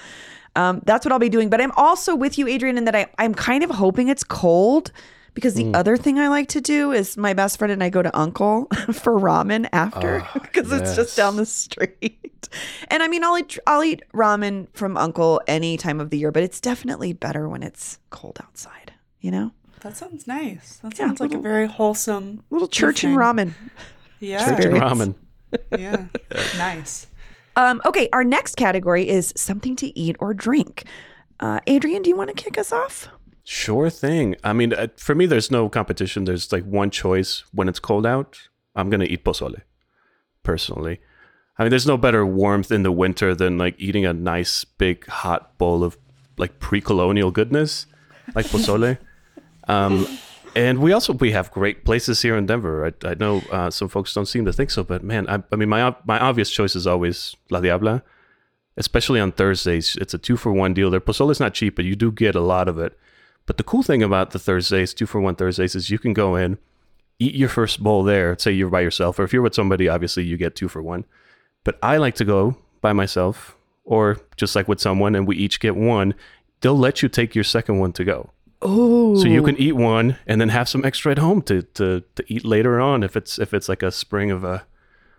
um, 0.57 0.83
that's 0.85 1.05
what 1.05 1.13
I'll 1.13 1.19
be 1.19 1.29
doing. 1.29 1.51
But 1.51 1.61
I'm 1.61 1.73
also 1.77 2.17
with 2.17 2.39
you, 2.39 2.49
Adrian, 2.49 2.79
in 2.79 2.85
that 2.85 2.97
I 2.97 3.07
I'm 3.19 3.35
kind 3.35 3.63
of 3.63 3.71
hoping 3.71 4.09
it's 4.09 4.25
cold 4.25 4.93
because 5.35 5.55
the 5.55 5.73
other 5.73 5.97
thing 5.97 6.19
I 6.19 6.27
like 6.27 6.49
to 6.49 6.61
do 6.61 6.91
is 6.91 7.17
my 7.17 7.33
best 7.33 7.59
friend 7.59 7.71
and 7.71 7.81
I 7.81 7.91
go 7.91 8.03
to 8.03 8.19
Uncle 8.19 8.65
for 8.93 9.21
ramen 9.21 9.69
after 9.73 10.27
because 10.43 10.73
it's 10.73 10.97
just 10.97 11.17
down 11.17 11.37
the 11.37 11.47
street. 11.47 12.49
And 12.89 13.05
I 13.05 13.09
mean, 13.09 13.23
I'll 13.23 13.39
eat 13.39 13.57
I'll 13.67 13.85
eat 13.85 14.03
ramen 14.13 14.67
from 14.73 14.97
Uncle 14.97 15.41
any 15.47 15.77
time 15.77 16.01
of 16.01 16.11
the 16.11 16.19
year, 16.19 16.33
but 16.33 16.43
it's 16.43 16.61
definitely 16.61 17.13
better 17.13 17.49
when 17.49 17.63
it's 17.63 18.01
cold 18.11 18.39
outside. 18.43 18.95
You 19.21 19.31
know. 19.31 19.53
That 19.81 19.97
sounds 19.97 20.27
nice. 20.27 20.77
That 20.83 20.97
sounds 20.97 21.21
like 21.21 21.33
a 21.35 21.39
very 21.39 21.67
wholesome 21.67 22.43
Little 22.51 22.69
church 22.69 23.05
and 23.05 23.13
evening. 23.15 23.27
ramen. 23.27 23.53
Yeah. 24.21 24.39
Church 24.39 24.65
and 24.65 24.77
Experience. 24.77 24.93
ramen. 24.93 25.15
Yeah. 25.79 26.05
nice. 26.59 27.07
Um, 27.57 27.81
okay, 27.87 28.09
our 28.13 28.23
next 28.23 28.57
category 28.57 29.09
is 29.09 29.33
something 29.37 29.77
to 29.77 29.99
eat 29.99 30.17
or 30.21 30.35
drink. 30.35 30.85
Uh, 31.41 31.61
Adrian, 31.67 32.03
do 32.03 32.11
you 32.11 32.17
want 32.17 32.29
to 32.29 32.35
kick 32.43 32.59
us 32.59 32.71
off? 32.73 33.09
Sure 33.45 33.89
thing. 33.89 34.37
I 34.45 34.53
mean, 34.53 34.75
uh, 34.75 34.89
for 34.99 35.15
me, 35.15 35.25
there's 35.25 35.51
no 35.51 35.69
competition. 35.71 36.25
There's 36.25 36.53
like 36.53 36.65
one 36.65 36.91
choice. 36.91 37.45
When 37.53 37.67
it's 37.69 37.79
cold 37.81 38.05
out, 38.05 38.39
I'm 38.77 38.91
gonna 38.91 39.07
eat 39.07 39.25
pozole. 39.25 39.63
Personally, 40.43 41.01
I 41.59 41.63
mean, 41.65 41.71
there's 41.71 41.87
no 41.87 41.97
better 41.97 42.25
warmth 42.25 42.71
in 42.71 42.83
the 42.83 42.93
winter 42.93 43.35
than 43.35 43.57
like 43.59 43.75
eating 43.79 44.05
a 44.07 44.13
nice 44.13 44.65
big 44.65 45.07
hot 45.07 45.57
bowl 45.59 45.83
of 45.83 45.97
like 46.37 46.59
pre-colonial 46.61 47.31
goodness, 47.31 47.87
like 48.35 48.47
pozole. 48.55 48.99
Um, 49.69 50.07
and 50.57 50.81
we 50.81 50.93
also 50.93 51.13
we 51.13 51.33
have 51.33 51.51
great 51.53 51.85
places 51.85 52.23
here 52.23 52.37
in 52.37 52.47
Denver. 52.47 52.87
I, 52.87 53.09
I 53.09 53.15
know 53.15 53.43
uh, 53.53 53.71
some 53.71 53.89
folks 53.89 54.13
don't 54.13 54.27
seem 54.27 54.45
to 54.47 54.53
think 54.53 54.71
so, 54.71 54.83
but 54.83 55.05
man, 55.05 55.29
I, 55.29 55.43
I 55.53 55.57
mean, 55.57 55.69
my 55.69 55.95
my 56.05 56.19
obvious 56.19 56.51
choice 56.51 56.75
is 56.75 56.87
always 56.87 57.37
La 57.51 57.61
Diabla 57.61 58.03
especially 58.79 59.19
on 59.19 59.33
Thursdays. 59.33 59.97
It's 60.01 60.15
a 60.15 60.19
two 60.19 60.37
for 60.37 60.53
one 60.53 60.73
deal. 60.73 60.89
Their 60.89 61.01
pozole 61.01 61.33
is 61.33 61.41
not 61.41 61.53
cheap, 61.53 61.77
but 61.77 61.85
you 61.85 61.97
do 61.97 62.11
get 62.11 62.35
a 62.35 62.41
lot 62.41 62.69
of 62.69 62.79
it. 62.79 62.97
But 63.45 63.57
the 63.57 63.65
cool 63.65 63.83
thing 63.83 64.03
about 64.03 64.31
the 64.31 64.39
Thursdays, 64.39 64.95
two 64.95 65.05
for 65.07 65.21
one 65.21 65.35
Thursdays, 65.35 65.75
is 65.75 65.91
you 65.91 65.99
can 65.99 66.13
go 66.15 66.37
in, 66.37 66.59
eat 67.19 67.35
your 67.35 67.49
first 67.49 67.83
bowl 67.83 68.05
there. 68.05 68.39
Say 68.39 68.53
you're 68.53 68.71
by 68.71 68.81
yourself, 68.81 69.19
or 69.19 69.25
if 69.25 69.33
you're 69.33 69.43
with 69.43 69.55
somebody, 69.55 69.89
obviously 69.89 70.25
you 70.25 70.37
get 70.37 70.55
two 70.55 70.69
for 70.69 70.81
one. 70.81 71.05
But 71.65 71.79
I 71.83 71.97
like 71.97 72.15
to 72.17 72.25
go 72.25 72.57
by 72.81 72.93
myself, 72.93 73.57
or 73.85 74.21
just 74.37 74.55
like 74.55 74.69
with 74.69 74.81
someone, 74.81 75.17
and 75.17 75.27
we 75.27 75.37
each 75.37 75.61
get 75.61 75.75
one. 75.75 76.15
They'll 76.61 76.79
let 76.79 77.03
you 77.03 77.09
take 77.09 77.35
your 77.35 77.45
second 77.45 77.79
one 77.79 77.93
to 77.95 78.05
go. 78.05 78.31
Oh, 78.61 79.15
So 79.17 79.29
you 79.29 79.43
can 79.43 79.57
eat 79.57 79.73
one 79.77 80.17
and 80.27 80.41
then 80.41 80.49
have 80.49 80.69
some 80.69 80.85
extra 80.85 81.13
at 81.13 81.19
home 81.19 81.43
to, 81.43 81.63
to, 81.63 82.03
to 82.17 82.25
eat 82.27 82.45
later 82.45 82.81
on 82.81 83.03
if 83.05 83.17
it's 83.17 83.39
if 83.39 83.55
it's 83.55 83.69
like 83.69 83.83
a 83.85 83.93
spring 83.93 84.31
of 84.33 84.43
a 84.45 84.65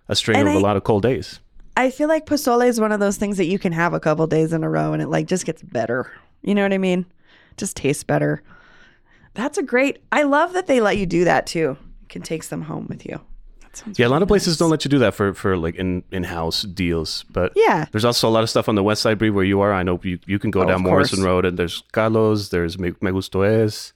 a 0.09 0.15
string 0.15 0.37
And 0.39 0.47
of 0.49 0.55
I- 0.55 0.57
a 0.57 0.61
lot 0.61 0.75
of 0.77 0.83
cold 0.83 1.03
days. 1.03 1.39
I 1.77 1.91
feel 1.91 2.09
like 2.09 2.25
pozole 2.25 2.67
is 2.67 2.81
one 2.81 2.91
of 2.91 2.99
those 2.99 3.15
things 3.15 3.37
that 3.37 3.45
you 3.45 3.57
can 3.57 3.71
have 3.71 3.93
a 3.93 3.99
couple 4.01 4.27
days 4.27 4.51
in 4.51 4.65
a 4.65 4.69
row 4.69 4.91
and 4.91 5.01
it 5.01 5.07
like 5.07 5.27
just 5.27 5.45
gets 5.45 5.61
better. 5.61 6.11
You 6.41 6.53
know 6.53 6.63
what 6.63 6.73
I 6.73 6.77
mean? 6.77 7.05
Just 7.55 7.77
tastes 7.77 8.03
better. 8.03 8.43
That's 9.35 9.57
a 9.57 9.63
great. 9.63 9.99
I 10.11 10.23
love 10.23 10.51
that 10.53 10.67
they 10.67 10.81
let 10.81 10.97
you 10.97 11.05
do 11.05 11.23
that 11.23 11.47
too. 11.47 11.77
You 12.01 12.07
can 12.09 12.21
take 12.21 12.43
some 12.43 12.63
home 12.63 12.87
with 12.89 13.05
you. 13.05 13.21
That 13.79 13.85
sounds 13.85 13.99
Yeah, 13.99 14.05
a 14.05 14.09
lot 14.09 14.15
really 14.17 14.23
of 14.23 14.27
places 14.29 14.57
don't 14.57 14.69
let 14.69 14.83
you 14.85 14.89
do 14.89 14.99
that 14.99 15.13
for 15.13 15.33
for 15.33 15.57
like 15.57 15.75
in 15.75 16.03
in 16.11 16.23
house 16.23 16.63
deals, 16.63 17.23
but 17.31 17.51
Yeah. 17.55 17.85
there's 17.91 18.05
also 18.05 18.27
a 18.27 18.31
lot 18.31 18.43
of 18.43 18.49
stuff 18.49 18.67
on 18.69 18.75
the 18.75 18.83
west 18.83 19.01
side, 19.01 19.17
Bree, 19.17 19.29
where 19.29 19.45
you 19.45 19.61
are. 19.61 19.73
I 19.73 19.83
know 19.83 19.99
you 20.03 20.19
you 20.25 20.39
can 20.39 20.51
go 20.51 20.61
Oh, 20.61 20.65
down 20.65 20.81
Morrison 20.83 21.19
course. 21.19 21.25
Road, 21.27 21.45
and 21.45 21.57
there's 21.57 21.83
Kahlo's, 21.93 22.49
there's 22.49 22.77
Me, 22.77 22.93
Mi 23.01 23.11
Gusto 23.11 23.41
Es, 23.41 23.93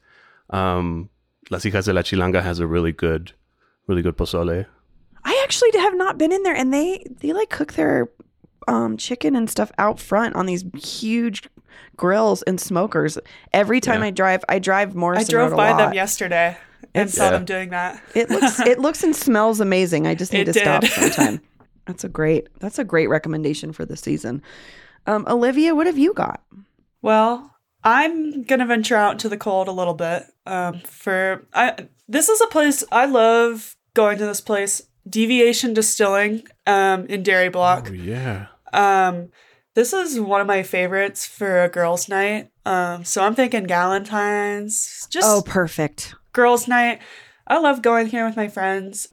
um, 0.49 1.09
Las 1.49 1.63
Hijas 1.65 1.85
de 1.85 1.93
la 1.93 2.01
Chilanga 2.01 2.41
has 2.41 2.59
a 2.59 2.67
really 2.67 2.91
good, 2.91 3.33
really 3.87 4.01
good 4.01 4.17
pozole. 4.17 4.65
I 5.25 5.41
actually 5.43 5.71
have 5.79 5.95
not 5.95 6.17
been 6.17 6.31
in 6.31 6.43
there, 6.43 6.55
and 6.55 6.73
they 6.73 7.05
they 7.21 7.33
like 7.33 7.49
cook 7.49 7.73
their 7.73 8.09
um, 8.67 8.97
chicken 8.97 9.35
and 9.35 9.49
stuff 9.49 9.71
out 9.77 9.99
front 9.99 10.35
on 10.35 10.45
these 10.45 10.63
huge 10.81 11.43
grills 11.97 12.41
and 12.43 12.59
smokers. 12.59 13.17
Every 13.51 13.79
time 13.81 14.01
Yeah. 14.01 14.07
I 14.07 14.11
drive, 14.11 14.45
I 14.49 14.59
drive 14.59 14.95
Morrison 14.95 15.25
I 15.25 15.29
drove 15.29 15.51
Road 15.51 15.55
a 15.55 15.57
by 15.57 15.71
lot. 15.71 15.77
them 15.77 15.93
yesterday 15.93 16.57
and 16.95 17.07
It's- 17.09 17.15
saw 17.15 17.25
Yeah. 17.25 17.31
them 17.31 17.45
doing 17.45 17.69
that. 17.69 18.01
It 18.15 18.29
looks 18.29 18.59
it 18.59 18.79
looks 18.79 19.03
and 19.03 19.15
smells 19.15 19.59
amazing. 19.59 20.07
I 20.07 20.15
just 20.15 20.31
need 20.33 20.47
It 20.47 20.53
to 20.53 20.59
stop 20.59 20.83
sometime. 20.85 21.41
That's 21.85 22.03
a 22.03 22.09
great 22.09 22.47
that's 22.59 22.79
a 22.79 22.83
great 22.83 23.07
recommendation 23.09 23.73
for 23.73 23.85
the 23.85 23.97
season. 23.97 24.41
Um, 25.05 25.25
Olivia, 25.27 25.75
what 25.75 25.85
have 25.87 25.97
you 25.97 26.13
got? 26.13 26.41
Well, 27.01 27.51
I'm 27.83 28.43
gonna 28.43 28.65
venture 28.65 28.95
out 28.95 29.13
into 29.13 29.27
the 29.29 29.37
cold 29.37 29.67
a 29.67 29.71
little 29.73 29.93
bit. 29.93 30.23
Um, 30.45 30.79
for 30.85 31.45
I 31.53 31.87
this 32.07 32.29
is 32.29 32.39
a 32.41 32.47
place 32.47 32.83
I 32.91 33.05
love 33.05 33.75
going 33.93 34.17
to. 34.19 34.25
This 34.25 34.41
place, 34.41 34.81
Deviation 35.09 35.73
Distilling, 35.73 36.43
um, 36.67 37.05
in 37.07 37.23
Dairy 37.23 37.49
Block. 37.49 37.87
Oh 37.89 37.93
yeah, 37.93 38.47
Um, 38.71 39.29
this 39.75 39.91
is 39.93 40.19
one 40.19 40.39
of 40.41 40.47
my 40.47 40.63
favorites 40.63 41.25
for 41.25 41.63
a 41.63 41.69
girls' 41.69 42.07
night. 42.07 42.49
Um, 42.65 43.03
so 43.03 43.23
I'm 43.23 43.35
thinking 43.35 43.65
Galentine's, 43.65 45.07
just 45.09 45.27
Oh, 45.27 45.41
perfect. 45.45 46.15
Girls' 46.33 46.67
night. 46.67 46.99
I 47.47 47.59
love 47.59 47.81
going 47.81 48.07
here 48.07 48.25
with 48.25 48.35
my 48.35 48.47
friends. 48.47 49.07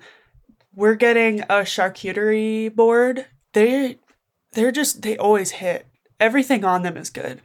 We're 0.75 0.95
getting 0.95 1.41
a 1.43 1.63
charcuterie 1.63 2.75
board. 2.75 3.27
They 3.53 3.99
they're 4.53 4.73
just 4.73 5.03
they 5.03 5.17
always 5.17 5.53
hit. 5.53 5.87
Everything 6.19 6.65
on 6.65 6.83
them 6.83 6.97
is 6.97 7.11
good. 7.11 7.41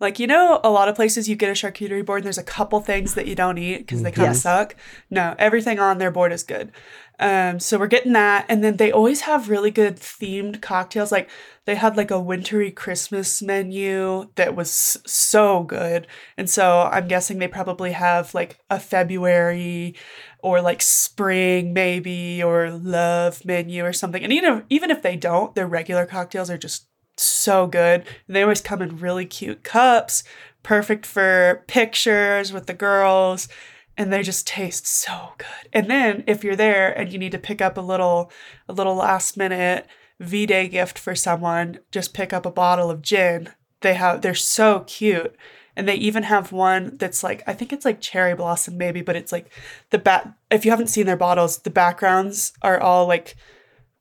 Like 0.00 0.18
you 0.18 0.26
know, 0.26 0.60
a 0.64 0.70
lot 0.70 0.88
of 0.88 0.96
places 0.96 1.28
you 1.28 1.36
get 1.36 1.50
a 1.50 1.52
charcuterie 1.52 2.04
board 2.04 2.20
and 2.20 2.24
there's 2.24 2.38
a 2.38 2.42
couple 2.42 2.80
things 2.80 3.14
that 3.14 3.26
you 3.26 3.34
don't 3.34 3.58
eat 3.58 3.78
because 3.78 4.02
they 4.02 4.10
kind 4.10 4.28
of 4.28 4.34
Yes. 4.34 4.42
suck. 4.42 4.74
No, 5.10 5.34
everything 5.38 5.78
on 5.78 5.98
their 5.98 6.10
board 6.10 6.32
is 6.32 6.42
good. 6.42 6.72
Um, 7.18 7.60
so 7.60 7.78
we're 7.78 7.86
getting 7.86 8.14
that, 8.14 8.46
and 8.48 8.64
then 8.64 8.78
they 8.78 8.90
always 8.90 9.20
have 9.22 9.50
really 9.50 9.70
good 9.70 9.96
themed 9.96 10.62
cocktails. 10.62 11.12
Like 11.12 11.28
they 11.66 11.74
had 11.74 11.94
like 11.98 12.10
a 12.10 12.18
wintry 12.18 12.70
Christmas 12.70 13.42
menu 13.42 14.30
that 14.36 14.56
was 14.56 14.96
so 15.04 15.62
good, 15.64 16.06
and 16.38 16.48
so 16.48 16.88
I'm 16.90 17.06
guessing 17.08 17.38
they 17.38 17.46
probably 17.48 17.92
have 17.92 18.32
like 18.34 18.58
a 18.70 18.80
February 18.80 19.96
or 20.38 20.62
like 20.62 20.80
spring 20.80 21.74
maybe 21.74 22.42
or 22.42 22.70
love 22.70 23.44
menu 23.44 23.84
or 23.84 23.92
something. 23.92 24.24
And 24.24 24.32
even 24.32 24.54
if, 24.58 24.64
even 24.70 24.90
if 24.90 25.02
they 25.02 25.16
don't, 25.16 25.54
their 25.54 25.66
regular 25.66 26.06
cocktails 26.06 26.48
are 26.48 26.56
just 26.56 26.86
so 27.20 27.66
good. 27.66 28.04
They 28.28 28.42
always 28.42 28.60
come 28.60 28.82
in 28.82 28.98
really 28.98 29.26
cute 29.26 29.62
cups, 29.62 30.22
perfect 30.62 31.06
for 31.06 31.64
pictures 31.66 32.52
with 32.52 32.66
the 32.66 32.74
girls, 32.74 33.48
and 33.96 34.12
they 34.12 34.22
just 34.22 34.46
taste 34.46 34.86
so 34.86 35.32
good. 35.38 35.68
And 35.72 35.90
then 35.90 36.24
if 36.26 36.42
you're 36.42 36.56
there 36.56 36.90
and 36.90 37.12
you 37.12 37.18
need 37.18 37.32
to 37.32 37.38
pick 37.38 37.60
up 37.60 37.76
a 37.76 37.82
little 37.82 38.30
a 38.68 38.72
little 38.72 38.94
last 38.94 39.36
minute 39.36 39.86
V-Day 40.20 40.68
gift 40.68 40.98
for 40.98 41.14
someone, 41.14 41.80
just 41.90 42.14
pick 42.14 42.32
up 42.32 42.46
a 42.46 42.50
bottle 42.50 42.90
of 42.90 43.02
gin. 43.02 43.50
They 43.80 43.94
have 43.94 44.22
they're 44.22 44.34
so 44.34 44.80
cute. 44.86 45.36
And 45.76 45.88
they 45.88 45.94
even 45.94 46.24
have 46.24 46.52
one 46.52 46.96
that's 46.96 47.22
like 47.22 47.42
I 47.46 47.52
think 47.52 47.72
it's 47.72 47.84
like 47.84 48.00
cherry 48.00 48.34
blossom 48.34 48.76
maybe, 48.76 49.02
but 49.02 49.16
it's 49.16 49.32
like 49.32 49.50
the 49.90 49.98
back 49.98 50.28
if 50.50 50.64
you 50.64 50.70
haven't 50.70 50.88
seen 50.88 51.06
their 51.06 51.16
bottles, 51.16 51.58
the 51.58 51.70
backgrounds 51.70 52.52
are 52.62 52.80
all 52.80 53.06
like 53.06 53.36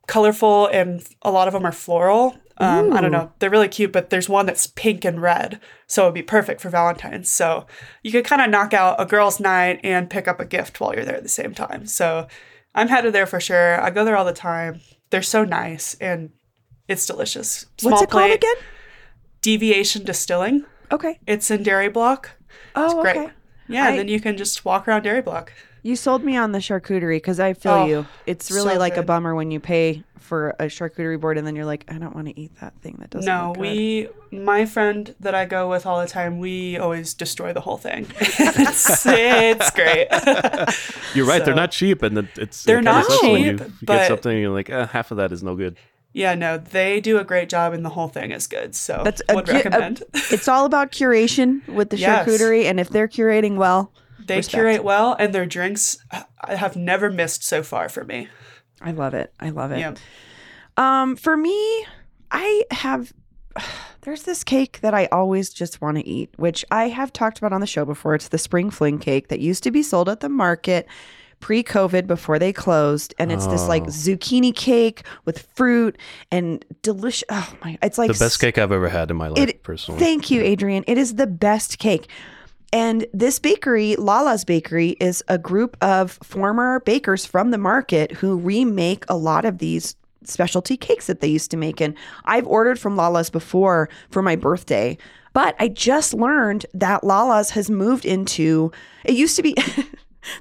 colorful 0.07 0.67
and 0.67 1.05
a 1.21 1.31
lot 1.31 1.47
of 1.47 1.53
them 1.53 1.65
are 1.65 1.71
floral. 1.71 2.35
Um, 2.59 2.91
I 2.91 2.99
don't 2.99 3.11
know. 3.11 3.31
They're 3.39 3.49
really 3.49 3.69
cute, 3.69 3.93
but 3.93 4.09
there's 4.09 4.27
one 4.27 4.45
that's 4.45 4.67
pink 4.67 5.05
and 5.05 5.21
red. 5.21 5.61
So 5.87 6.03
it'd 6.03 6.13
be 6.13 6.21
perfect 6.21 6.59
for 6.59 6.69
Valentine's. 6.69 7.29
So 7.29 7.65
you 8.03 8.11
could 8.11 8.25
kind 8.25 8.41
of 8.41 8.49
knock 8.49 8.73
out 8.73 8.99
a 8.99 9.05
girls' 9.05 9.39
night 9.39 9.79
and 9.83 10.09
pick 10.09 10.27
up 10.27 10.41
a 10.41 10.45
gift 10.45 10.79
while 10.79 10.93
you're 10.93 11.05
there 11.05 11.15
at 11.15 11.23
the 11.23 11.29
same 11.29 11.53
time. 11.53 11.85
So 11.85 12.27
I'm 12.75 12.89
headed 12.89 13.13
there 13.13 13.25
for 13.25 13.39
sure. 13.39 13.81
I 13.81 13.89
go 13.91 14.03
there 14.03 14.17
all 14.17 14.25
the 14.25 14.33
time. 14.33 14.81
They're 15.09 15.21
so 15.21 15.45
nice 15.45 15.95
and 15.95 16.31
it's 16.89 17.05
delicious. 17.05 17.65
What's 17.81 18.01
it 18.01 18.09
called 18.09 18.31
again? 18.31 18.55
Deviation 19.41 20.03
Distilling. 20.03 20.65
Okay. 20.91 21.19
It's 21.25 21.49
in 21.49 21.63
Dairy 21.63 21.87
Block. 21.87 22.31
Oh, 22.75 23.01
Great. 23.01 23.17
okay. 23.17 23.33
Yeah, 23.69 23.85
I- 23.85 23.89
and 23.91 23.99
then 23.99 24.07
you 24.07 24.19
can 24.19 24.35
just 24.37 24.65
walk 24.65 24.87
around 24.87 25.03
Dairy 25.03 25.21
Block. 25.21 25.53
You 25.81 25.95
sold 25.95 26.25
me 26.25 26.35
on 26.35 26.51
the 26.51 26.59
charcuterie 26.59 27.15
because 27.17 27.39
I 27.39 27.53
feel 27.53 27.71
Oh, 27.71 27.85
you. 27.85 28.05
It's 28.25 28.51
really 28.51 28.73
so 28.73 28.79
like 28.79 28.97
a 28.97 29.03
bummer 29.03 29.33
when 29.33 29.49
you 29.49 29.61
pay 29.61 30.03
for 30.19 30.49
a 30.59 30.65
charcuterie 30.65 31.17
board 31.19 31.37
and 31.37 31.47
then 31.47 31.55
you're 31.55 31.63
like, 31.65 31.85
I 31.87 31.97
don't 31.97 32.13
want 32.13 32.27
to 32.27 32.37
eat 32.37 32.51
that 32.59 32.73
thing 32.81 32.97
that 32.99 33.09
doesn't. 33.11 33.25
No, 33.25 33.47
look 33.47 33.55
good." 33.55 33.61
we, 33.61 34.09
my 34.31 34.65
friend 34.65 35.15
that 35.21 35.33
I 35.33 35.45
go 35.45 35.69
with 35.69 35.85
all 35.85 36.01
the 36.01 36.05
time, 36.07 36.37
we 36.39 36.77
always 36.77 37.13
destroy 37.13 37.53
the 37.53 37.61
whole 37.61 37.77
thing. 37.77 38.07
it's, 38.19 39.05
it's 39.07 39.71
great. 39.71 40.07
you're 41.15 41.25
right. 41.25 41.43
They're 41.45 41.55
not 41.55 41.71
cheap, 41.71 42.03
and 42.03 42.17
it- 42.17 42.37
it's 42.37 42.63
They're 42.65 42.79
it 42.79 42.83
not 42.83 43.05
sucks 43.05 43.23
when 43.23 43.41
you, 43.41 43.57
cheap, 43.57 43.67
you 43.67 43.73
but- 43.83 43.93
get 43.99 44.07
something 44.09 44.31
and 44.33 44.41
you're 44.41 44.51
like, 44.53 44.69
eh, 44.69 44.85
half 44.87 45.11
of 45.11 45.17
that 45.17 45.31
is 45.31 45.41
no 45.43 45.55
good. 45.55 45.77
Yeah, 46.13 46.33
no, 46.35 46.57
they 46.57 46.99
do 47.01 47.17
a 47.19 47.23
great 47.23 47.49
job, 47.49 47.73
and 47.73 47.85
the 47.85 47.89
whole 47.89 48.07
thing 48.07 48.31
is 48.31 48.47
good. 48.47 48.75
So 48.75 49.01
That's 49.03 49.21
would 49.29 49.45
cu- 49.45 49.51
a- 49.51 49.55
recommend. 49.55 50.03
It's 50.31 50.47
all 50.47 50.65
about 50.65 50.91
curation 50.91 51.67
with 51.67 51.89
the 51.91 51.97
Yes. 51.97 52.27
charcuterie, 52.27 52.65
and 52.65 52.79
if 52.79 52.89
they're 52.89 53.07
curating 53.07 53.55
well, 53.57 53.91
they 54.25 54.37
respect. 54.37 54.53
curate 54.53 54.83
well, 54.83 55.15
and 55.19 55.33
their 55.33 55.45
drinks 55.45 55.97
I 56.41 56.55
have 56.55 56.75
never 56.75 57.09
missed 57.09 57.43
so 57.43 57.63
far 57.63 57.89
for 57.89 58.03
me. 58.03 58.27
I 58.81 58.91
love 58.91 59.13
it. 59.13 59.33
I 59.39 59.49
love 59.49 59.71
it. 59.71 59.79
Yeah, 59.79 59.93
Um, 60.77 61.15
for 61.15 61.35
me, 61.35 61.85
I 62.31 62.63
have 62.71 63.11
there's 64.01 64.23
this 64.23 64.43
cake 64.43 64.79
that 64.81 64.93
I 64.93 65.07
always 65.11 65.49
just 65.49 65.81
want 65.81 65.97
to 65.97 66.07
eat, 66.07 66.29
which 66.37 66.63
I 66.71 66.87
have 66.87 67.11
talked 67.11 67.37
about 67.39 67.51
on 67.53 67.61
the 67.61 67.67
show 67.67 67.85
before. 67.85 68.15
It's 68.15 68.29
the 68.29 68.37
spring 68.37 68.69
fling 68.69 68.99
cake 68.99 69.27
that 69.27 69.39
used 69.39 69.63
to 69.63 69.71
be 69.71 69.83
sold 69.83 70.07
at 70.09 70.21
the 70.21 70.29
market 70.29 70.87
pre-COVID 71.39 72.07
before 72.07 72.37
they 72.39 72.51
closed, 72.53 73.13
and 73.19 73.31
it's 73.31 73.47
this 73.47 73.67
like 73.67 73.83
Oh. 73.83 73.87
zucchini 73.87 74.55
cake 74.55 75.03
with 75.25 75.47
fruit 75.55 75.97
and 76.31 76.63
delicious. 76.81 77.23
Oh 77.29 77.53
my! 77.63 77.77
It's 77.81 77.97
like 77.97 78.11
The 78.11 78.17
best 78.17 78.39
cake 78.39 78.57
I've 78.57 78.71
ever 78.71 78.89
had 78.89 79.09
in 79.11 79.17
my 79.17 79.27
life, 79.29 79.49
It- 79.49 79.63
personally. 79.63 79.99
Thank 79.99 80.29
you, 80.31 80.41
Adrian. 80.41 80.83
It 80.87 80.97
is 80.97 81.15
the 81.15 81.27
best 81.27 81.79
cake. 81.79 82.07
And 82.71 83.05
this 83.13 83.39
bakery, 83.39 83.95
Lala's 83.95 84.45
Bakery, 84.45 84.89
is 84.99 85.23
a 85.27 85.39
group 85.39 85.75
of 85.81 86.19
former 86.23 86.81
bakers 86.81 87.25
from 87.25 87.49
the 87.49 87.57
market 87.57 88.11
who 88.11 88.37
remake 88.37 89.05
a 89.09 89.17
lot 89.17 89.43
of 89.43 89.57
these 89.57 89.95
specialty 90.23 90.77
cakes 90.77 91.07
that 91.07 91.19
they 91.21 91.27
used 91.27 91.49
to 91.49 91.57
make. 91.57 91.81
And 91.81 91.95
I've 92.25 92.45
ordered 92.45 92.77
from 92.77 92.95
Lala's 92.95 93.31
before 93.31 93.89
for 94.11 94.21
my 94.21 94.35
birthday, 94.35 94.99
but 95.33 95.55
I 95.59 95.67
just 95.69 96.13
learned 96.13 96.67
that 96.75 97.03
Lala's 97.03 97.49
has 97.51 97.71
moved 97.71 98.05
into, 98.05 98.71
it 99.03 99.15
used 99.15 99.35
to 99.37 99.41
be. 99.41 99.55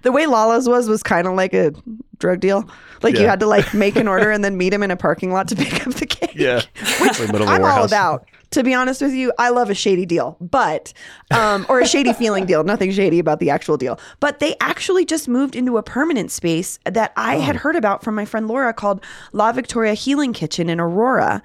the 0.02 0.12
way 0.12 0.26
Lala's 0.26 0.68
was 0.68 0.88
was 0.88 1.02
kind 1.02 1.26
of 1.26 1.34
like 1.34 1.54
a 1.54 1.72
drug 2.18 2.40
deal. 2.40 2.68
Like 3.02 3.16
you 3.16 3.26
had 3.26 3.40
to 3.40 3.46
like 3.46 3.72
make 3.74 3.94
an 3.96 4.08
order 4.08 4.30
and 4.30 4.42
then 4.44 4.56
meet 4.56 4.72
him 4.72 4.82
in 4.82 4.90
a 4.90 4.96
parking 4.96 5.32
lot 5.32 5.48
to 5.48 5.56
pick 5.56 5.86
up 5.86 5.94
the 5.94 6.06
cake. 6.06 6.34
Yeah. 6.34 6.62
Which 7.00 7.20
Like 7.20 7.30
middle 7.32 7.42
of 7.42 7.48
a 7.48 7.52
I'm 7.52 7.64
all 7.64 7.84
about. 7.84 8.26
To 8.52 8.64
be 8.64 8.72
honest 8.72 9.02
with 9.02 9.12
you, 9.12 9.30
I 9.38 9.50
love 9.50 9.68
a 9.68 9.74
shady 9.74 10.06
deal, 10.06 10.36
but 10.40 10.94
um, 11.30 11.66
or 11.68 11.80
a 11.80 11.86
shady 11.86 12.14
feeling 12.14 12.46
deal. 12.46 12.64
Nothing 12.64 12.90
shady 12.90 13.18
about 13.18 13.40
the 13.40 13.50
actual 13.50 13.76
deal. 13.76 14.00
But 14.20 14.38
they 14.38 14.56
actually 14.60 15.04
just 15.04 15.28
moved 15.28 15.54
into 15.54 15.76
a 15.76 15.82
permanent 15.82 16.30
space 16.30 16.78
that 16.84 17.12
I 17.16 17.36
had 17.36 17.56
Oh. 17.56 17.58
heard 17.58 17.76
about 17.76 18.02
from 18.02 18.14
my 18.14 18.24
friend 18.24 18.48
Laura 18.48 18.72
called 18.72 19.04
La 19.32 19.52
Victoria 19.52 19.92
Healing 19.94 20.32
Kitchen 20.32 20.70
in 20.70 20.80
Aurora. 20.80 21.42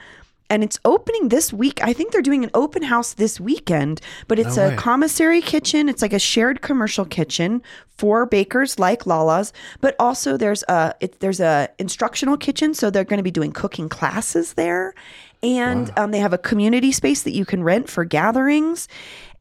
And 0.54 0.64
it's 0.64 0.80
opening 0.86 1.30
this 1.30 1.52
week. 1.52 1.84
I 1.84 1.94
think 1.94 2.12
they're 2.12 2.22
doing 2.22 2.44
an 2.44 2.52
open 2.54 2.84
house 2.84 3.14
this 3.14 3.40
weekend, 3.40 4.02
but 4.28 4.38
it's 4.38 4.56
No 4.56 4.68
a 4.68 4.70
way. 4.70 4.76
commissary 4.76 5.42
kitchen. 5.42 5.90
It's 5.90 6.04
like 6.04 6.14
a 6.14 6.20
shared 6.20 6.62
commercial 6.62 7.06
kitchen 7.06 7.64
for 7.98 8.28
bakers 8.28 8.78
like 8.78 9.08
Lala's, 9.08 9.52
but 9.82 9.96
also 9.98 10.38
there's 10.38 10.64
a 10.70 10.94
it, 11.00 11.20
there's 11.22 11.40
a 11.40 11.70
instructional 11.80 12.38
kitchen, 12.38 12.76
so 12.76 12.92
they're 12.92 13.04
going 13.04 13.18
to 13.18 13.24
be 13.24 13.32
doing 13.32 13.52
cooking 13.52 13.90
classes 13.90 14.54
there, 14.54 14.94
and 15.42 15.92
um, 15.98 16.12
they 16.12 16.20
have 16.20 16.34
a 16.34 16.38
community 16.38 16.92
space 16.92 17.24
that 17.24 17.34
you 17.34 17.46
can 17.46 17.64
rent 17.64 17.90
for 17.90 18.06
gatherings, 18.06 18.88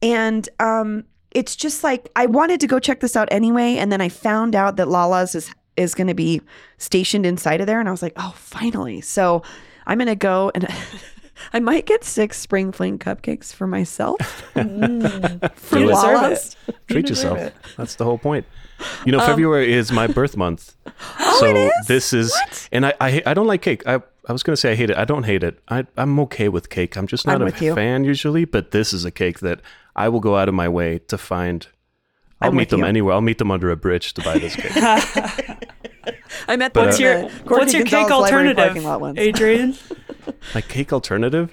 and 0.01 0.49
um, 0.59 1.03
it's 1.29 1.55
just 1.55 1.83
like 1.83 2.09
I 2.15 2.25
wanted 2.25 2.59
to 2.61 2.67
go 2.67 2.79
check 2.79 3.01
this 3.01 3.15
out 3.15 3.27
anyway, 3.31 3.75
and 3.75 3.91
then 3.91 4.01
I 4.01 4.09
found 4.09 4.55
out 4.55 4.77
that 4.77 4.87
Lala's 4.87 5.35
is 5.35 5.53
is 5.77 5.93
going 5.93 6.07
to 6.07 6.15
be 6.15 6.41
stationed 6.79 7.25
inside 7.27 7.61
of 7.61 7.67
there, 7.67 7.79
and 7.79 7.87
I 7.87 7.91
was 7.91 8.01
like, 8.01 8.13
oh, 8.17 8.33
finally! 8.35 8.99
So 9.01 9.43
I'm 9.87 9.97
going 9.97 10.07
to 10.07 10.15
go 10.15 10.51
and. 10.55 10.67
I 11.51 11.59
might 11.59 11.85
get 11.85 12.03
six 12.05 12.39
spring 12.39 12.71
fling 12.71 12.99
cupcakes 12.99 13.51
for 13.53 13.67
myself 13.67 14.17
from 14.53 14.69
You 14.71 15.87
deserve 15.87 15.89
Lala's. 15.89 16.55
Treat 16.87 17.05
deserve 17.07 17.37
yourself. 17.37 17.37
it. 17.39 17.55
That's 17.75 17.95
the 17.95 18.05
whole 18.05 18.17
point. 18.19 18.45
You 19.05 19.11
know, 19.11 19.19
Um, 19.19 19.25
February 19.25 19.73
is 19.73 19.91
my 19.91 20.07
birth 20.07 20.37
month. 20.37 20.75
Oh, 21.19 21.39
so 21.39 21.71
this 21.87 22.13
is, 22.13 22.33
and 22.71 22.85
I, 22.85 22.93
I 23.01 23.21
I 23.25 23.33
don't 23.33 23.47
like 23.47 23.61
cake. 23.61 23.85
I 23.87 23.95
I 24.27 24.31
was 24.31 24.43
gonna 24.43 24.55
say 24.55 24.71
I 24.71 24.75
hate 24.75 24.89
it. 24.91 24.95
I 24.97 25.03
don't 25.05 25.23
hate 25.23 25.43
it. 25.43 25.59
I 25.67 25.85
I'm 25.97 26.17
okay 26.21 26.47
with 26.47 26.69
cake. 26.69 26.95
I'm 26.95 27.07
just 27.07 27.25
not 27.25 27.35
I'm 27.35 27.41
a 27.41 27.45
with 27.45 27.61
you. 27.61 27.73
fan 27.75 28.03
usually. 28.05 28.45
But 28.45 28.71
this 28.71 28.93
is 28.93 29.03
a 29.03 29.11
cake 29.11 29.39
that 29.39 29.59
I 29.95 30.07
will 30.09 30.19
go 30.21 30.37
out 30.37 30.47
of 30.47 30.53
my 30.55 30.69
way 30.69 30.99
to 31.07 31.17
find. 31.17 31.67
I'll 32.43 32.49
I'm 32.49 32.55
meet 32.55 32.69
them 32.69 32.81
you. 32.81 32.85
anywhere. 32.85 33.13
I'll 33.13 33.21
meet 33.21 33.37
them 33.37 33.51
under 33.51 33.69
a 33.71 33.75
bridge 33.75 34.13
to 34.15 34.21
buy 34.21 34.37
this 34.37 34.55
cake. 34.55 34.71
I 36.47 36.55
met 36.57 36.73
But, 36.73 36.73
them 36.73 36.83
uh, 36.83 36.85
What's 36.85 36.99
your 36.99 37.21
the 37.21 37.29
what's 37.45 37.73
your 37.73 37.83
cake 37.83 37.91
Gonzales 38.07 38.21
Library 38.23 38.47
alternative, 38.49 38.65
parking 38.65 38.83
lot 38.83 39.01
once. 39.01 39.17
Adrian? 39.19 39.75
my 40.55 40.61
cake 40.61 40.91
alternative? 40.93 41.51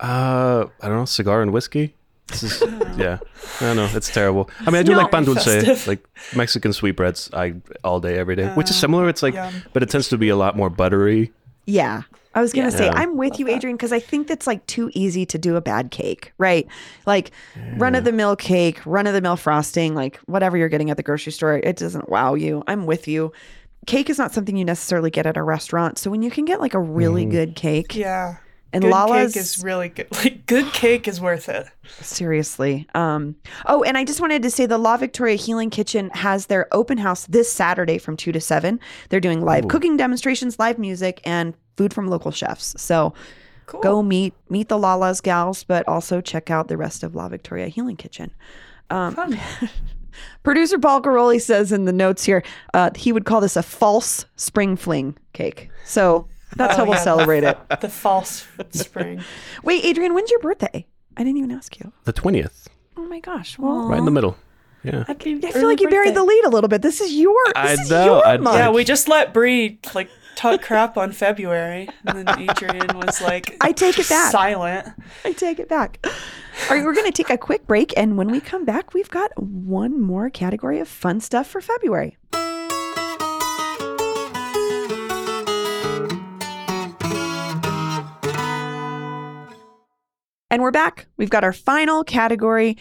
Uh, 0.00 0.66
I 0.80 0.88
don't 0.88 0.96
know. 0.98 1.04
Cigar 1.04 1.42
and 1.42 1.52
whiskey. 1.52 1.94
This 2.28 2.42
is 2.44 2.60
yeah. 2.96 3.18
I 3.60 3.64
don't 3.64 3.76
know. 3.76 3.88
It's 3.92 4.10
terrible. 4.12 4.48
I 4.60 4.66
mean, 4.66 4.76
I 4.76 4.82
do 4.82 4.92
No. 4.92 4.98
like 4.98 5.10
pan 5.10 5.24
dulce, 5.24 5.44
Festive. 5.44 5.86
like 5.86 6.04
Mexican 6.36 6.72
sweetbreads. 6.72 7.30
I 7.32 7.54
all 7.84 8.00
day, 8.00 8.16
every 8.18 8.36
day, 8.36 8.48
which 8.54 8.70
is 8.70 8.76
Uh, 8.76 8.80
similar. 8.80 9.08
It's 9.08 9.22
like, 9.22 9.34
yum. 9.34 9.52
but 9.72 9.82
it 9.82 9.90
tends 9.90 10.08
to 10.08 10.18
be 10.18 10.28
a 10.28 10.36
lot 10.36 10.56
more 10.56 10.70
buttery. 10.70 11.32
Yeah. 11.66 12.02
I 12.34 12.40
was 12.40 12.52
going 12.52 12.70
to 12.70 12.76
say, 12.76 12.86
Yeah. 12.86 12.94
I'm 12.94 13.16
with 13.16 13.38
you, 13.38 13.48
Adrian, 13.48 13.76
because 13.76 13.92
I 13.92 14.00
think 14.00 14.26
that's 14.26 14.46
like 14.46 14.64
too 14.66 14.90
easy 14.94 15.26
to 15.26 15.38
do 15.38 15.56
a 15.56 15.60
bad 15.60 15.90
cake, 15.90 16.32
right? 16.38 16.66
Like 17.06 17.30
run 17.76 17.94
of 17.94 18.04
the 18.04 18.12
mill 18.12 18.36
cake, 18.36 18.84
run 18.86 19.06
of 19.06 19.14
the 19.14 19.20
mill 19.20 19.36
frosting, 19.36 19.94
like 19.94 20.16
whatever 20.26 20.56
you're 20.56 20.68
getting 20.68 20.90
at 20.90 20.96
the 20.96 21.02
grocery 21.02 21.32
store, 21.32 21.54
it 21.54 21.76
doesn't 21.76 22.08
wow 22.08 22.34
you. 22.34 22.62
I'm 22.66 22.86
with 22.86 23.06
you. 23.06 23.32
Cake 23.86 24.08
is 24.08 24.18
not 24.18 24.32
something 24.32 24.56
you 24.56 24.64
necessarily 24.64 25.10
get 25.10 25.26
at 25.26 25.36
a 25.36 25.42
restaurant. 25.42 25.98
So 25.98 26.10
when 26.10 26.22
you 26.22 26.30
can 26.30 26.44
get 26.44 26.60
like 26.60 26.74
a 26.74 26.78
really 26.78 27.22
mm-hmm. 27.22 27.32
good 27.32 27.56
cake, 27.56 27.94
Yeah. 27.96 28.36
And 28.72 28.82
good 28.82 28.90
Lala's 28.90 29.34
cake 29.34 29.40
is 29.40 29.62
really 29.62 29.88
good. 29.88 30.06
Like 30.12 30.46
good 30.46 30.72
cake 30.72 31.08
is 31.08 31.20
worth 31.20 31.48
it. 31.48 31.66
Seriously. 32.00 32.86
Um, 32.94 33.36
oh, 33.66 33.82
and 33.82 33.98
I 33.98 34.04
just 34.04 34.20
wanted 34.20 34.42
to 34.42 34.50
say 34.50 34.66
the 34.66 34.78
La 34.78 34.96
Victoria 34.96 35.36
Healing 35.36 35.70
Kitchen 35.70 36.10
has 36.10 36.46
their 36.46 36.68
open 36.72 36.98
house 36.98 37.26
this 37.26 37.52
Saturday 37.52 37.98
from 37.98 38.16
2 38.16 38.32
to 38.32 38.40
7. 38.40 38.78
They're 39.08 39.20
doing 39.20 39.42
live 39.44 39.68
cooking 39.68 39.96
demonstrations, 39.96 40.58
live 40.58 40.78
music, 40.78 41.20
and 41.24 41.54
food 41.76 41.92
from 41.92 42.08
local 42.08 42.30
chefs. 42.30 42.74
So 42.80 43.14
Cool. 43.66 43.80
go 43.80 44.02
meet 44.02 44.34
meet 44.48 44.68
the 44.68 44.78
Lala's 44.78 45.20
gals, 45.20 45.64
but 45.64 45.86
also 45.88 46.20
check 46.20 46.50
out 46.50 46.68
the 46.68 46.76
rest 46.76 47.02
of 47.02 47.14
La 47.14 47.28
Victoria 47.28 47.68
Healing 47.68 47.96
Kitchen. 47.96 48.32
Fun. 48.90 49.38
Producer 50.42 50.78
Paul 50.78 51.00
Caroli 51.00 51.38
says 51.38 51.72
in 51.72 51.84
the 51.84 51.92
notes 51.92 52.24
here, 52.24 52.42
uh, 52.74 52.90
he 52.94 53.12
would 53.12 53.24
call 53.24 53.40
this 53.40 53.56
a 53.56 53.62
false 53.62 54.26
spring 54.36 54.76
fling 54.76 55.16
cake. 55.32 55.70
So 55.84 56.28
that's 56.56 56.74
Oh, 56.74 56.78
how 56.78 56.84
we'll 56.84 56.92
oh, 56.94 56.96
yeah. 56.96 57.02
celebrate 57.02 57.44
it. 57.44 57.58
the 57.80 57.88
false 57.88 58.46
spring. 58.70 59.22
Wait, 59.62 59.84
Adrian, 59.84 60.14
when's 60.14 60.30
your 60.30 60.40
birthday? 60.40 60.86
I 61.16 61.24
didn't 61.24 61.38
even 61.38 61.50
ask 61.52 61.78
you. 61.78 61.92
The 62.04 62.12
twentieth, 62.12 62.68
Oh 62.96 63.04
my 63.06 63.20
gosh. 63.20 63.58
Well, 63.58 63.88
right 63.88 63.98
in 63.98 64.04
the 64.04 64.10
middle. 64.10 64.36
Yeah. 64.84 65.04
Happy 65.06 65.38
I 65.44 65.52
feel 65.52 65.68
like 65.68 65.80
you 65.80 65.88
buried 65.88 66.14
the 66.16 66.24
lead 66.24 66.44
a 66.44 66.48
little 66.48 66.68
bit. 66.68 66.82
This 66.82 67.00
is 67.00 67.12
your. 67.14 67.36
I 67.54 67.72
is 67.74 67.88
know, 67.90 68.04
your 68.16 68.26
I- 68.26 68.36
month. 68.38 68.56
Yeah, 68.56 68.70
we 68.70 68.82
just 68.84 69.08
let 69.08 69.32
Bree 69.32 69.78
like 69.94 70.08
talk 70.34 70.60
crap 70.62 70.96
on 70.96 71.12
February, 71.12 71.88
and 72.06 72.26
then 72.26 72.40
Adrian 72.50 72.88
was 72.98 73.20
like, 73.20 73.56
I 73.60 73.70
take 73.72 73.98
it 73.98 74.08
back. 74.08 74.32
silent. 74.32 74.88
I 75.24 75.32
take 75.32 75.60
it 75.60 75.68
back. 75.68 76.04
All 76.04 76.76
right, 76.76 76.84
we're 76.84 76.94
going 76.94 77.06
to 77.06 77.12
take 77.12 77.30
a 77.30 77.38
quick 77.38 77.66
break, 77.66 77.92
and 77.96 78.16
when 78.18 78.28
we 78.28 78.40
come 78.40 78.64
back, 78.64 78.92
we've 78.92 79.08
got 79.10 79.30
one 79.40 80.00
more 80.00 80.30
category 80.30 80.80
of 80.80 80.88
fun 80.88 81.20
stuff 81.20 81.46
for 81.46 81.60
February. 81.60 82.16
And 90.52 90.60
we're 90.60 90.70
back. 90.70 91.06
We've 91.16 91.30
got 91.30 91.44
our 91.44 91.54
final 91.54 92.04
category. 92.04 92.76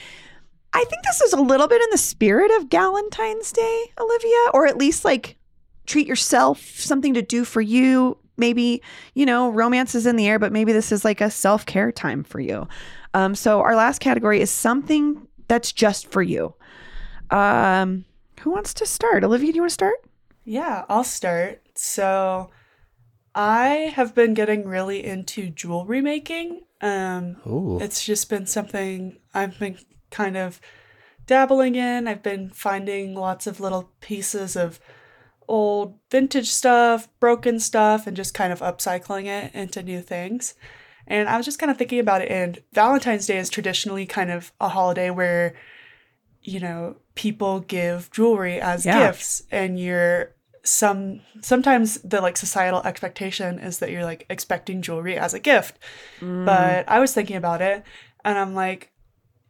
I 0.73 0.83
think 0.89 1.03
this 1.05 1.21
is 1.21 1.31
a 1.31 1.39
little 1.39 1.69
bit 1.69 1.81
in 1.81 1.87
the 1.89 1.97
spirit 1.97 2.51
of 2.57 2.67
Galentine's 2.67 3.53
Day, 3.53 3.85
Olivia, 3.97 4.37
or 4.53 4.67
at 4.67 4.75
least 4.75 5.05
like 5.05 5.37
treat 5.85 6.05
yourself, 6.05 6.61
something 6.61 7.13
to 7.13 7.21
do 7.21 7.45
for 7.45 7.61
you. 7.61 8.17
Maybe, 8.35 8.81
you 9.13 9.25
know, 9.25 9.49
romance 9.51 9.95
is 9.95 10.05
in 10.05 10.17
the 10.17 10.27
air, 10.27 10.37
but 10.37 10.51
maybe 10.51 10.73
this 10.73 10.91
is 10.91 11.05
like 11.05 11.21
a 11.21 11.31
self 11.31 11.65
care 11.65 11.93
time 11.93 12.25
for 12.25 12.41
you. 12.41 12.67
Um, 13.13 13.35
so 13.35 13.61
our 13.61 13.77
last 13.77 13.99
category 13.99 14.41
is 14.41 14.51
something 14.51 15.25
that's 15.47 15.71
just 15.71 16.11
for 16.11 16.21
you. 16.21 16.53
Um, 17.29 18.03
who 18.41 18.51
wants 18.51 18.73
to 18.73 18.85
start? 18.85 19.23
Olivia, 19.23 19.53
do 19.53 19.55
you 19.55 19.61
want 19.61 19.69
to 19.69 19.75
start? 19.75 19.95
Yeah, 20.43 20.83
I'll 20.89 21.05
start. 21.05 21.61
So, 21.75 22.49
I 23.33 23.93
have 23.95 24.13
been 24.13 24.33
getting 24.33 24.67
really 24.67 25.05
into 25.05 25.49
jewelry 25.49 26.01
making. 26.01 26.61
Um, 26.81 27.37
Ooh. 27.47 27.79
it's 27.81 28.03
just 28.05 28.29
been 28.29 28.45
something 28.45 29.17
I've 29.33 29.57
been 29.59 29.77
kind 30.09 30.35
of 30.35 30.59
dabbling 31.27 31.75
in. 31.75 32.07
I've 32.07 32.23
been 32.23 32.49
finding 32.49 33.13
lots 33.15 33.47
of 33.47 33.59
little 33.59 33.91
pieces 34.01 34.55
of 34.55 34.79
old 35.47 35.97
vintage 36.09 36.49
stuff, 36.49 37.07
broken 37.19 37.59
stuff, 37.59 38.07
and 38.07 38.15
just 38.17 38.33
kind 38.33 38.51
of 38.51 38.59
upcycling 38.59 39.25
it 39.25 39.53
into 39.53 39.83
new 39.83 40.01
things. 40.01 40.53
And 41.07 41.27
I 41.27 41.37
was 41.37 41.45
just 41.45 41.59
kind 41.59 41.71
of 41.71 41.77
thinking 41.77 41.99
about 41.99 42.21
it, 42.21 42.31
and 42.31 42.59
Valentine's 42.73 43.27
Day 43.27 43.37
is 43.37 43.49
traditionally 43.49 44.05
kind 44.05 44.31
of 44.31 44.51
a 44.61 44.69
holiday 44.69 45.09
where, 45.09 45.55
you 46.41 46.59
know, 46.59 46.97
people 47.15 47.59
give 47.59 48.09
jewelry 48.11 48.61
as 48.61 48.85
Yeah. 48.85 49.07
gifts, 49.07 49.43
and 49.51 49.79
you're 49.79 50.35
some 50.63 51.21
sometimes 51.41 51.95
the 52.01 52.21
like 52.21 52.37
societal 52.37 52.81
expectation 52.83 53.59
is 53.59 53.79
that 53.79 53.91
you're 53.91 54.03
like 54.03 54.25
expecting 54.29 54.81
jewelry 54.81 55.17
as 55.17 55.33
a 55.33 55.39
gift. 55.39 55.77
But 56.21 56.87
I 56.87 56.99
was 56.99 57.13
thinking 57.13 57.35
about 57.35 57.61
it, 57.61 57.83
and 58.23 58.37
I'm 58.37 58.53
like, 58.53 58.91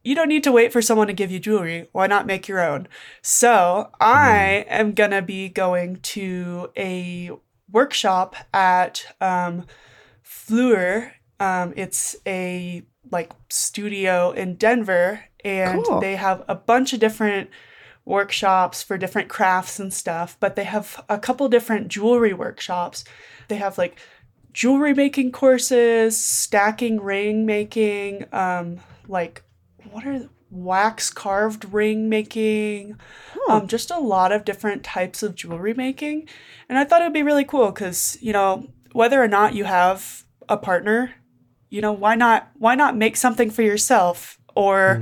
you 0.04 0.16
don't 0.16 0.30
need 0.30 0.44
to 0.46 0.52
wait 0.52 0.72
for 0.72 0.82
someone 0.82 1.08
to 1.08 1.14
give 1.14 1.32
you 1.32 1.40
jewelry. 1.40 1.88
Why 1.92 2.08
not 2.08 2.26
make 2.26 2.48
your 2.48 2.62
own? 2.62 2.88
So 3.22 3.92
I 4.00 4.66
am 4.70 4.94
gonna 4.94 5.22
be 5.22 5.50
going 5.50 5.98
to 5.98 6.70
a 6.78 7.32
workshop 7.70 8.36
at 8.54 9.06
um, 9.20 9.66
Fleur. 10.24 11.14
Um, 11.40 11.74
it's 11.76 12.16
a 12.26 12.84
like 13.12 13.32
studio 13.50 14.32
in 14.32 14.56
Denver, 14.56 15.26
and 15.44 15.84
Cool. 15.84 16.00
they 16.00 16.16
have 16.16 16.44
a 16.48 16.56
bunch 16.56 16.94
of 16.94 17.00
different 17.00 17.50
workshops 18.06 18.82
for 18.82 18.98
different 18.98 19.30
crafts 19.30 19.80
and 19.80 19.94
stuff. 19.94 20.38
But 20.40 20.56
they 20.56 20.64
have 20.64 21.04
a 21.10 21.20
couple 21.20 21.48
different 21.50 21.88
jewelry 21.88 22.34
workshops. 22.34 23.04
They 23.48 23.56
have 23.56 23.78
like 23.78 24.00
jewelry 24.54 24.94
making 24.94 25.32
courses, 25.32 26.18
stacking 26.18 27.02
ring 27.02 27.46
making, 27.46 28.26
um, 28.34 28.80
like 29.08 29.44
what 29.90 30.06
are 30.06 30.30
wax 30.50 31.10
carved 31.10 31.66
ring 31.74 32.10
making, 32.10 33.00
um, 33.50 33.68
just 33.68 33.90
a 33.90 33.98
lot 33.98 34.32
of 34.32 34.46
different 34.46 34.84
types 34.84 35.24
of 35.24 35.36
jewelry 35.36 35.74
making. 35.74 36.28
And 36.68 36.78
I 36.78 36.84
thought 36.84 37.02
it 37.02 37.06
would 37.06 37.14
be 37.14 37.24
really 37.24 37.46
cool 37.46 37.72
because, 37.72 38.18
you 38.22 38.34
know, 38.34 38.68
whether 38.92 39.22
or 39.22 39.28
not 39.28 39.56
you 39.56 39.64
have 39.64 40.26
a 40.50 40.58
partner, 40.58 41.14
you 41.70 41.82
know, 41.82 41.94
why 41.94 42.16
not 42.16 42.50
why 42.58 42.76
not 42.76 42.98
make 42.98 43.16
something 43.16 43.50
for 43.50 43.62
yourself? 43.62 44.38
Or 44.54 45.02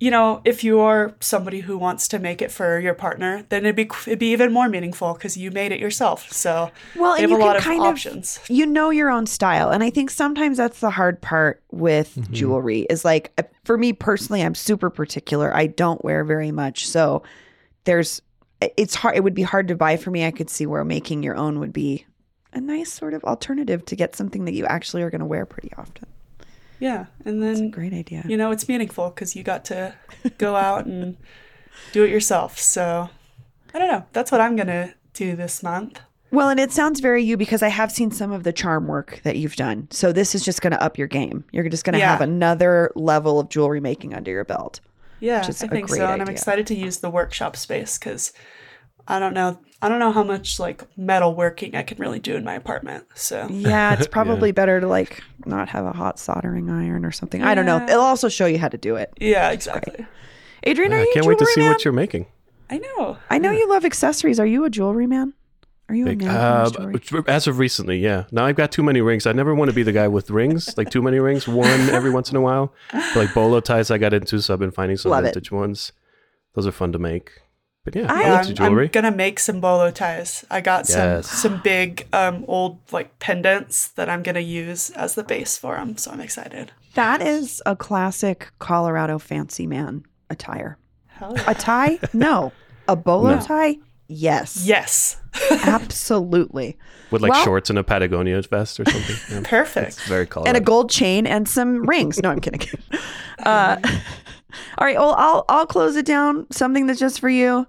you 0.00 0.10
know, 0.10 0.42
if 0.44 0.62
you're 0.64 1.14
somebody 1.20 1.60
who 1.60 1.78
wants 1.78 2.08
to 2.08 2.18
make 2.18 2.42
it 2.42 2.50
for 2.50 2.78
your 2.80 2.94
partner, 2.94 3.46
then 3.48 3.64
it'd 3.64 3.76
be 3.76 3.88
it'd 4.06 4.18
be 4.18 4.32
even 4.32 4.52
more 4.52 4.68
meaningful 4.68 5.14
because 5.14 5.36
you 5.36 5.50
made 5.50 5.72
it 5.72 5.80
yourself. 5.80 6.30
So 6.32 6.70
Well, 6.96 7.14
they 7.16 7.22
and 7.22 7.30
have 7.30 7.30
you 7.30 7.36
a 7.36 7.60
can 7.60 7.78
lot 7.78 7.86
of 7.86 7.92
options. 7.92 8.38
of 8.38 8.50
you 8.50 8.66
know 8.66 8.90
your 8.90 9.10
own 9.10 9.26
style, 9.26 9.70
and 9.70 9.82
I 9.82 9.90
think 9.90 10.10
sometimes 10.10 10.56
that's 10.58 10.80
the 10.80 10.90
hard 10.90 11.20
part 11.20 11.62
with 11.70 12.14
Mm-hmm. 12.16 12.32
jewelry. 12.32 12.80
Is 12.90 13.04
like 13.04 13.32
for 13.64 13.78
me 13.78 13.92
personally, 13.92 14.42
I'm 14.42 14.54
super 14.54 14.90
particular. 14.90 15.54
I 15.56 15.66
don't 15.68 16.04
wear 16.04 16.24
very 16.24 16.50
much, 16.50 16.86
so 16.88 17.22
there's 17.84 18.20
it's 18.76 18.94
hard. 18.94 19.16
It 19.16 19.22
would 19.24 19.34
be 19.34 19.42
hard 19.42 19.68
to 19.68 19.76
buy 19.76 19.96
for 19.96 20.10
me. 20.10 20.24
I 20.26 20.30
could 20.30 20.50
see 20.50 20.66
where 20.66 20.84
making 20.84 21.22
your 21.22 21.36
own 21.36 21.60
would 21.60 21.72
be 21.72 22.06
a 22.52 22.60
nice 22.60 22.92
sort 22.92 23.14
of 23.14 23.24
alternative 23.24 23.84
to 23.86 23.96
get 23.96 24.14
something 24.16 24.44
that 24.44 24.54
you 24.54 24.64
actually 24.66 25.02
are 25.02 25.10
going 25.10 25.20
to 25.20 25.24
wear 25.26 25.44
pretty 25.44 25.70
often. 25.76 26.06
Yeah, 26.84 27.06
and 27.24 27.42
then 27.42 27.70
Great 27.70 27.94
idea. 27.94 28.22
you 28.28 28.36
know 28.36 28.50
it's 28.50 28.68
meaningful 28.68 29.08
because 29.08 29.34
you 29.34 29.42
got 29.42 29.64
to 29.66 29.94
go 30.36 30.54
out 30.54 30.84
and 30.84 31.16
do 31.92 32.04
it 32.04 32.10
yourself. 32.10 32.58
So 32.58 33.08
I 33.72 33.78
don't 33.78 33.88
know. 33.88 34.04
That's 34.12 34.30
what 34.30 34.42
I'm 34.42 34.54
gonna 34.54 34.92
do 35.14 35.34
this 35.34 35.62
month. 35.62 36.00
Well, 36.30 36.50
and 36.50 36.60
it 36.60 36.72
sounds 36.72 37.00
very 37.00 37.22
you 37.22 37.36
because 37.38 37.62
I 37.62 37.68
have 37.68 37.90
seen 37.90 38.10
some 38.10 38.32
of 38.32 38.42
the 38.42 38.52
charm 38.52 38.86
work 38.88 39.20
that 39.24 39.36
you've 39.36 39.56
done. 39.56 39.86
So 39.90 40.12
this 40.12 40.34
is 40.34 40.44
just 40.44 40.60
going 40.62 40.72
to 40.72 40.82
up 40.82 40.98
your 40.98 41.06
game. 41.06 41.44
You're 41.52 41.68
just 41.68 41.84
going 41.84 41.92
to 41.92 42.00
Yeah. 42.00 42.10
have 42.10 42.20
another 42.22 42.90
level 42.96 43.38
of 43.38 43.48
jewelry 43.50 43.78
making 43.80 44.14
under 44.14 44.32
your 44.32 44.44
belt. 44.44 44.80
Yeah, 45.20 45.38
Which 45.38 45.50
is 45.50 45.62
I 45.62 45.66
a 45.66 45.68
think 45.68 45.88
so, 45.88 46.04
and 46.04 46.20
I'm 46.20 46.28
excited 46.28 46.66
to 46.66 46.74
use 46.74 46.96
the 46.98 47.08
workshop 47.08 47.54
space 47.56 47.98
because 47.98 48.32
I 49.06 49.18
don't 49.18 49.34
know. 49.34 49.58
I 49.82 49.88
don't 49.90 49.98
know 49.98 50.12
how 50.12 50.22
much 50.24 50.58
like 50.58 50.82
metal 50.96 51.34
working 51.34 51.74
I 51.76 51.82
can 51.82 51.98
really 51.98 52.18
do 52.20 52.36
in 52.36 52.44
my 52.44 52.54
apartment. 52.54 53.04
So 53.14 53.46
Yeah, 53.50 53.92
it's 53.94 54.06
probably 54.10 54.50
better 54.50 54.80
to 54.80 54.86
like 54.86 55.22
not 55.44 55.68
have 55.68 55.84
a 55.84 55.92
hot 55.92 56.18
soldering 56.18 56.70
iron 56.70 57.04
or 57.04 57.12
something. 57.12 57.42
I 57.42 57.54
don't 57.54 57.66
know. 57.66 57.76
Yeah. 57.78 57.90
It'll 57.90 58.00
also 58.04 58.28
show 58.30 58.46
you 58.46 58.58
how 58.58 58.68
to 58.68 58.78
do 58.78 58.96
it. 58.96 59.12
yeah, 59.20 59.50
exactly. 59.50 60.06
Adrian, 60.62 60.92
are 60.92 60.96
I 60.96 61.02
you 61.02 61.10
a 61.10 61.14
can't 61.14 61.26
wait 61.26 61.38
to 61.38 61.46
see 61.46 61.60
man? 61.60 61.72
what 61.72 61.84
you're 61.84 61.92
making. 61.92 62.26
I 62.70 62.78
know. 62.78 63.18
I 63.28 63.36
know 63.38 63.50
you 63.50 63.68
love 63.68 63.84
accessories. 63.84 64.40
Are 64.40 64.46
you 64.46 64.64
a 64.64 64.70
jewelry 64.70 65.06
man? 65.06 65.34
Are 65.90 65.94
you 65.94 66.06
a 66.06 66.08
Like, 66.08 66.18
man? 66.18 66.30
uh, 66.34 66.92
as 67.26 67.46
of 67.46 67.58
recently, 67.58 67.98
yeah. 67.98 68.24
Now 68.32 68.46
I've 68.46 68.56
got 68.56 68.72
too 68.72 68.82
many 68.82 69.02
rings. 69.02 69.26
I 69.26 69.32
never 69.32 69.54
want 69.54 69.68
to 69.68 69.74
be 69.74 69.82
the 69.82 69.92
guy 69.92 70.08
with 70.08 70.30
rings, 70.30 70.74
like 70.78 70.88
too 70.88 71.02
many 71.02 71.18
rings. 71.18 71.46
One 71.46 71.68
every 71.90 72.10
once 72.10 72.30
in 72.30 72.36
a 72.36 72.40
while. 72.40 72.72
But 72.90 73.16
like 73.16 73.34
bolo 73.34 73.60
ties, 73.60 73.90
I 73.90 73.98
got 73.98 74.14
into, 74.14 74.40
so 74.40 74.54
I've 74.54 74.60
been 74.60 74.70
finding 74.70 74.96
some 74.96 75.10
Love 75.10 75.24
it. 75.24 75.34
vintage 75.34 75.52
ones. 75.52 75.92
Those 76.54 76.66
are 76.66 76.72
fun 76.72 76.92
to 76.92 76.98
make. 76.98 77.32
But 77.84 77.96
yeah, 77.96 78.06
I- 78.10 78.14
I 78.14 78.20
Yeah, 78.22 78.32
like 78.32 78.46
I'm, 78.48 78.54
jewelry. 78.54 78.84
I'm 78.86 78.90
gonna 78.92 79.10
make 79.10 79.38
some 79.38 79.60
bolo 79.60 79.90
ties. 79.90 80.44
I 80.50 80.60
got 80.62 80.86
some 80.86 81.00
Yes. 81.00 81.28
some 81.30 81.60
big 81.62 82.06
um, 82.12 82.44
old 82.48 82.78
like 82.92 83.18
pendants 83.18 83.88
that 83.88 84.08
I'm 84.08 84.22
gonna 84.22 84.40
use 84.40 84.90
as 84.90 85.14
the 85.14 85.22
base 85.24 85.56
for 85.58 85.76
them. 85.76 85.96
So 85.98 86.10
I'm 86.10 86.20
excited. 86.20 86.72
That 86.94 87.20
is 87.20 87.60
a 87.66 87.76
classic 87.76 88.50
Colorado 88.58 89.18
fancy 89.18 89.66
man 89.66 90.04
attire. 90.30 90.78
Hell 91.08 91.34
yeah. 91.36 91.44
A 91.50 91.54
tie? 91.54 91.98
No. 92.14 92.52
A 92.88 92.96
bolo 92.96 93.34
No. 93.36 93.40
tie? 93.40 93.76
Yes. 94.06 94.64
yes, 94.66 95.16
Absolutely. 95.50 96.76
with 97.10 97.22
like 97.22 97.32
well- 97.32 97.44
shorts 97.44 97.70
and 97.70 97.78
a 97.78 97.82
Patagonia 97.82 98.40
vest 98.42 98.78
or 98.80 98.84
something. 98.84 99.16
Yeah. 99.30 99.40
perfect. 99.44 99.88
It's 99.88 100.06
very 100.06 100.26
colorful. 100.26 100.48
and 100.48 100.56
a 100.56 100.60
gold 100.60 100.90
chain 100.90 101.26
and 101.26 101.48
some 101.48 101.82
rings. 101.84 102.20
No, 102.22 102.30
I'm 102.30 102.40
kidding. 102.40 102.60
Uh, 103.42 103.76
all 104.78 104.86
right. 104.86 104.96
Well, 104.96 105.14
I'll 105.16 105.44
I'll 105.48 105.66
close 105.66 105.96
it 105.96 106.06
down. 106.06 106.46
Something 106.50 106.86
that's 106.86 107.00
just 107.00 107.20
for 107.20 107.28
you. 107.28 107.66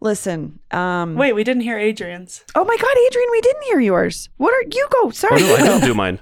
Listen. 0.00 0.58
Um, 0.70 1.14
Wait, 1.14 1.32
we 1.34 1.44
didn't 1.44 1.62
hear 1.62 1.78
Adrian's. 1.78 2.44
Oh 2.54 2.64
my 2.64 2.76
God, 2.76 2.96
Adrian, 3.06 3.28
we 3.32 3.40
didn't 3.40 3.62
hear 3.64 3.80
yours. 3.80 4.28
What 4.36 4.52
are 4.52 4.62
you 4.62 4.86
go? 4.90 4.98
Oh 5.04 5.10
Sorry. 5.10 5.40
no, 5.40 5.54
I 5.54 5.62
didn't 5.62 5.80
do 5.84 5.94
mine. 5.94 6.18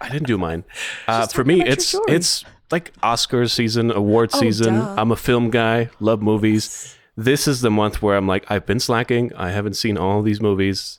I 0.00 0.08
didn't 0.08 0.26
do 0.26 0.38
mine. 0.38 0.64
Uh, 1.06 1.26
for 1.28 1.44
me, 1.44 1.62
it's 1.62 1.94
it's 2.08 2.44
like 2.70 2.92
Oscars 3.02 3.50
season, 3.52 3.90
award 3.92 4.32
season. 4.32 4.74
duh. 4.74 4.94
I'm 4.98 5.12
a 5.12 5.16
film 5.16 5.50
guy, 5.50 5.90
love 6.00 6.22
movies. 6.22 6.96
This 7.16 7.46
is 7.46 7.60
the 7.60 7.70
month 7.70 8.00
where 8.02 8.16
I'm 8.16 8.26
like, 8.26 8.50
I've 8.50 8.64
been 8.66 8.80
slacking. 8.80 9.32
I 9.36 9.50
haven't 9.50 9.74
seen 9.74 9.98
all 9.98 10.22
these 10.22 10.40
movies. 10.40 10.98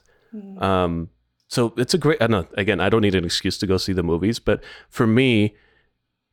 Um, 0.58 1.10
so 1.48 1.74
it's 1.76 1.92
a 1.94 1.98
great. 1.98 2.22
I 2.22 2.26
know. 2.28 2.46
Again, 2.56 2.80
I 2.80 2.88
don't 2.88 3.02
need 3.02 3.14
an 3.14 3.24
excuse 3.24 3.58
to 3.58 3.66
go 3.66 3.76
see 3.76 3.92
the 3.92 4.02
movies, 4.02 4.38
but 4.38 4.62
for 4.88 5.06
me, 5.06 5.54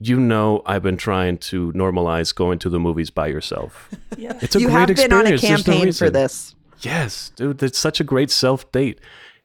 you 0.02 0.20
know, 0.20 0.62
I've 0.66 0.84
been 0.84 0.98
trying 0.98 1.38
to 1.50 1.72
normalize 1.74 2.34
going 2.34 2.60
to 2.60 2.70
the 2.70 2.80
movies 2.80 3.10
by 3.10 3.28
yourself. 3.28 3.90
Yeah. 4.18 4.38
It's 4.42 4.56
a 4.56 4.60
you 4.60 4.68
great 4.68 4.90
have 4.90 4.98
been 4.98 5.14
on 5.14 5.26
a 5.26 5.30
experience. 5.32 5.42
There's 5.64 5.68
no 5.68 5.74
campaign 5.74 5.94
for 5.94 6.10
this. 6.10 6.54
Yes, 6.82 7.32
dude, 7.36 7.64
it's 7.64 7.80
such 7.80 8.00
a 8.00 8.04
great 8.04 8.30
self 8.30 8.70
date. 8.72 9.00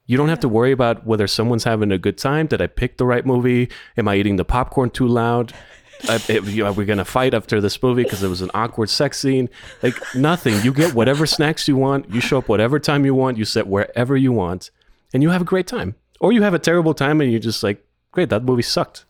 You 0.07 0.17
don't 0.17 0.29
have 0.29 0.41
to 0.41 0.49
worry 0.49 0.73
about 0.73 1.07
whether 1.07 1.27
someone's 1.27 1.65
having 1.65 1.93
a 1.93 1.99
good 1.99 2.19
time. 2.19 2.47
Did 2.47 2.61
I 2.61 2.67
pick 2.67 2.97
the 2.99 3.07
right 3.07 3.25
movie? 3.25 3.71
Am 3.97 4.09
I 4.09 4.17
eating 4.17 4.37
the 4.37 4.45
popcorn 4.45 4.91
too 4.91 5.07
loud? 5.07 5.53
Uh, 6.11 6.19
if- 6.29 6.61
are 6.61 6.73
we 6.73 6.85
gonna 6.85 7.07
fight 7.07 7.33
after 7.33 7.59
this 7.59 7.83
movie 7.83 8.03
because 8.05 8.23
it 8.23 8.29
was 8.29 8.43
an 8.43 8.51
awkward 8.53 8.91
sex 8.91 9.19
scene? 9.19 9.49
Like 9.83 9.97
nothing. 10.15 10.61
You 10.63 10.75
get 10.75 10.93
whatever 10.93 11.25
snacks 11.37 11.67
you 11.69 11.75
want. 11.77 12.11
You 12.11 12.21
show 12.21 12.37
up 12.37 12.49
whatever 12.51 12.79
time 12.79 13.07
you 13.07 13.15
want. 13.15 13.39
You 13.39 13.47
sit 13.47 13.67
wherever 13.67 14.15
you 14.15 14.31
want, 14.31 14.71
and 15.15 15.23
you 15.23 15.31
have 15.31 15.41
a 15.41 15.47
great 15.47 15.67
time. 15.67 15.95
Or 16.21 16.33
you 16.33 16.43
have 16.43 16.53
a 16.53 16.59
terrible 16.59 16.93
time 16.93 17.23
and 17.23 17.31
you're 17.31 17.41
just 17.41 17.63
like, 17.63 17.83
great, 18.13 18.29
that 18.29 18.45
movie 18.45 18.61
sucked. 18.61 19.07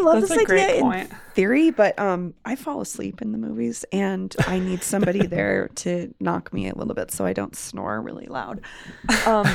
I 0.00 0.04
love 0.04 0.20
That's 0.20 0.32
this 0.32 0.42
a 0.42 0.44
great 0.46 0.82
idea 0.82 1.02
in 1.02 1.08
theory, 1.34 1.70
but 1.70 1.98
um, 1.98 2.34
I 2.44 2.56
fall 2.56 2.80
asleep 2.80 3.20
in 3.22 3.32
the 3.32 3.38
movies, 3.38 3.84
and 3.92 4.34
I 4.46 4.58
need 4.58 4.82
somebody 4.82 5.26
there 5.26 5.68
to 5.76 6.12
knock 6.20 6.52
me 6.52 6.68
a 6.68 6.74
little 6.74 6.94
bit 6.94 7.10
so 7.10 7.24
I 7.26 7.32
don't 7.32 7.54
snore 7.54 8.00
really 8.00 8.26
loud. 8.26 8.60
Um, 9.26 9.46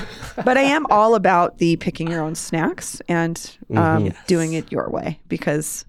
but 0.43 0.57
I 0.57 0.61
am 0.61 0.85
all 0.89 1.15
about 1.15 1.57
the 1.57 1.75
picking 1.77 2.09
your 2.09 2.21
own 2.21 2.35
snacks 2.35 3.01
and 3.07 3.57
um, 3.75 4.05
Yes. 4.05 4.15
doing 4.27 4.53
it 4.53 4.71
your 4.71 4.89
way 4.89 5.19
because 5.27 5.85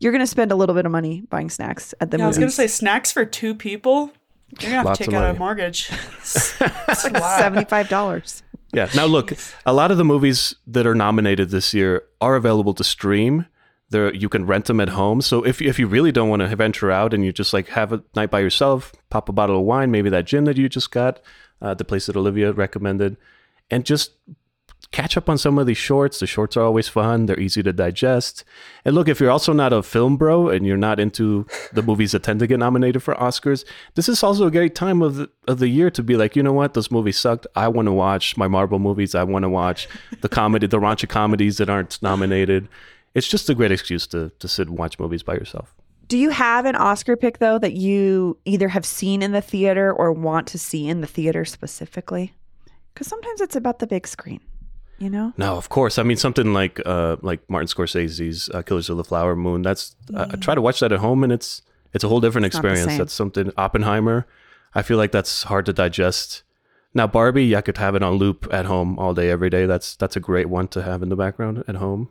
you're 0.00 0.12
going 0.12 0.20
to 0.20 0.26
spend 0.26 0.52
a 0.52 0.56
little 0.56 0.74
bit 0.74 0.86
of 0.86 0.92
money 0.92 1.22
buying 1.30 1.50
snacks 1.50 1.94
at 2.00 2.10
the 2.10 2.18
Yeah, 2.18 2.24
I 2.24 2.28
was 2.28 2.38
gonna 2.38 2.50
say 2.50 2.66
snacks 2.66 3.12
for 3.12 3.24
two 3.24 3.54
people. 3.54 4.10
You're 4.60 4.70
gonna 4.70 4.74
have 4.74 4.86
Lots 4.86 4.98
to 4.98 5.04
take 5.06 5.14
out 5.14 5.34
a 5.34 5.38
mortgage. 5.38 5.90
It's 6.20 6.60
a 7.04 7.10
lot. 7.10 7.38
seventy-five 7.38 7.88
dollars. 7.88 8.42
Yeah. 8.72 8.88
Now 8.94 9.06
look, 9.06 9.32
a 9.64 9.72
lot 9.72 9.90
of 9.90 9.96
the 9.96 10.04
movies 10.04 10.54
that 10.66 10.86
are 10.86 10.94
nominated 10.94 11.50
this 11.50 11.72
year 11.74 12.02
are 12.20 12.36
available 12.36 12.74
to 12.74 12.84
stream. 12.84 13.46
There, 13.90 14.12
you 14.12 14.28
can 14.28 14.46
rent 14.46 14.64
them 14.64 14.80
at 14.80 14.90
home. 14.90 15.20
So 15.20 15.44
if 15.44 15.62
if 15.62 15.78
you 15.78 15.86
really 15.86 16.10
don't 16.10 16.28
want 16.28 16.42
to 16.42 16.56
venture 16.56 16.90
out 16.90 17.14
and 17.14 17.24
you 17.24 17.32
just 17.32 17.52
like 17.52 17.68
have 17.68 17.92
a 17.92 18.02
night 18.16 18.30
by 18.30 18.40
yourself, 18.40 18.92
pop 19.10 19.28
a 19.28 19.32
bottle 19.32 19.58
of 19.58 19.64
wine, 19.64 19.90
maybe 19.90 20.10
that 20.10 20.26
gin 20.26 20.44
that 20.44 20.56
you 20.56 20.68
just 20.68 20.90
got, 20.90 21.20
uh, 21.62 21.74
the 21.74 21.84
place 21.84 22.06
that 22.06 22.16
Olivia 22.16 22.52
recommended, 22.52 23.16
and 23.70 23.84
just 23.84 24.12
catch 24.92 25.16
up 25.16 25.28
on 25.28 25.38
some 25.38 25.58
of 25.58 25.66
these 25.66 25.76
shorts. 25.76 26.20
The 26.20 26.26
shorts 26.26 26.56
are 26.56 26.62
always 26.62 26.88
fun. 26.88 27.26
They're 27.26 27.38
easy 27.40 27.62
to 27.62 27.72
digest. 27.72 28.44
And 28.84 28.94
look, 28.94 29.08
if 29.08 29.20
you're 29.20 29.30
also 29.30 29.52
not 29.52 29.72
a 29.72 29.82
film 29.82 30.16
bro 30.16 30.48
and 30.48 30.66
you're 30.66 30.76
not 30.76 31.00
into 31.00 31.46
the 31.72 31.82
movies 31.82 32.12
that 32.12 32.22
tend 32.22 32.40
to 32.40 32.46
get 32.46 32.58
nominated 32.58 33.02
for 33.02 33.14
Oscars, 33.14 33.64
this 33.94 34.08
is 34.08 34.22
also 34.22 34.46
a 34.46 34.50
great 34.50 34.74
time 34.74 35.02
of 35.02 35.16
the, 35.16 35.30
of 35.48 35.58
the 35.58 35.68
year 35.68 35.90
to 35.90 36.02
be 36.02 36.16
like, 36.16 36.36
you 36.36 36.42
know 36.42 36.52
what, 36.52 36.74
those 36.74 36.90
movies 36.90 37.18
sucked. 37.18 37.46
I 37.54 37.68
want 37.68 37.86
to 37.86 37.92
watch 37.92 38.36
my 38.36 38.48
Marvel 38.48 38.78
movies. 38.78 39.14
I 39.14 39.24
want 39.24 39.42
to 39.42 39.48
watch 39.48 39.88
the 40.20 40.28
comedy, 40.28 40.66
the 40.66 40.78
raunchy 40.78 41.08
comedies 41.08 41.58
that 41.58 41.68
aren't 41.68 42.00
nominated. 42.02 42.68
It's 43.16 43.26
just 43.26 43.48
a 43.48 43.54
great 43.54 43.72
excuse 43.72 44.06
to 44.08 44.30
to 44.38 44.46
sit 44.46 44.68
and 44.68 44.76
watch 44.76 44.98
movies 44.98 45.22
by 45.22 45.34
yourself. 45.34 45.74
Do 46.06 46.18
you 46.18 46.30
have 46.30 46.66
an 46.66 46.76
Oscar 46.76 47.16
pick 47.16 47.38
though 47.38 47.58
that 47.58 47.72
you 47.72 48.36
either 48.44 48.68
have 48.68 48.84
seen 48.84 49.22
in 49.22 49.32
the 49.32 49.40
theater 49.40 49.90
or 49.90 50.12
want 50.12 50.46
to 50.48 50.58
see 50.58 50.86
in 50.86 51.00
the 51.00 51.06
theater 51.06 51.46
specifically? 51.46 52.34
Because 52.92 53.06
sometimes 53.06 53.40
it's 53.40 53.56
about 53.56 53.78
the 53.78 53.86
big 53.86 54.06
screen, 54.06 54.40
you 54.98 55.08
know. 55.08 55.32
No, 55.38 55.56
of 55.56 55.70
course. 55.70 55.98
I 55.98 56.02
mean, 56.02 56.18
something 56.18 56.52
like 56.52 56.78
uh, 56.84 57.16
like 57.22 57.40
Martin 57.48 57.68
Scorsese's 57.68 58.50
uh, 58.50 58.60
Killers 58.60 58.90
of 58.90 58.98
the 58.98 59.04
Flower 59.04 59.34
Moon. 59.34 59.62
That's 59.62 59.96
I 60.14 60.24
I 60.24 60.36
try 60.36 60.54
to 60.54 60.60
watch 60.60 60.80
that 60.80 60.92
at 60.92 61.00
home, 61.00 61.24
and 61.24 61.32
it's 61.32 61.62
it's 61.94 62.04
a 62.04 62.08
whole 62.08 62.20
different 62.20 62.42
the 62.42 62.48
experience. 62.48 62.98
That's 62.98 63.14
something 63.14 63.50
Oppenheimer. 63.56 64.26
I 64.74 64.82
feel 64.82 64.98
like 64.98 65.12
that's 65.12 65.44
hard 65.44 65.64
to 65.66 65.72
digest. 65.72 66.42
Now 66.92 67.06
Barbie, 67.06 67.56
I 67.56 67.62
could 67.62 67.78
have 67.78 67.94
it 67.94 68.02
on 68.02 68.14
loop 68.14 68.46
at 68.52 68.66
home 68.66 68.98
all 68.98 69.14
day, 69.14 69.30
every 69.30 69.48
day. 69.48 69.64
That's 69.64 69.96
that's 69.96 70.16
a 70.16 70.20
great 70.20 70.50
one 70.50 70.68
to 70.68 70.82
have 70.82 71.02
in 71.02 71.08
the 71.08 71.16
background 71.16 71.64
at 71.66 71.76
home. 71.76 72.10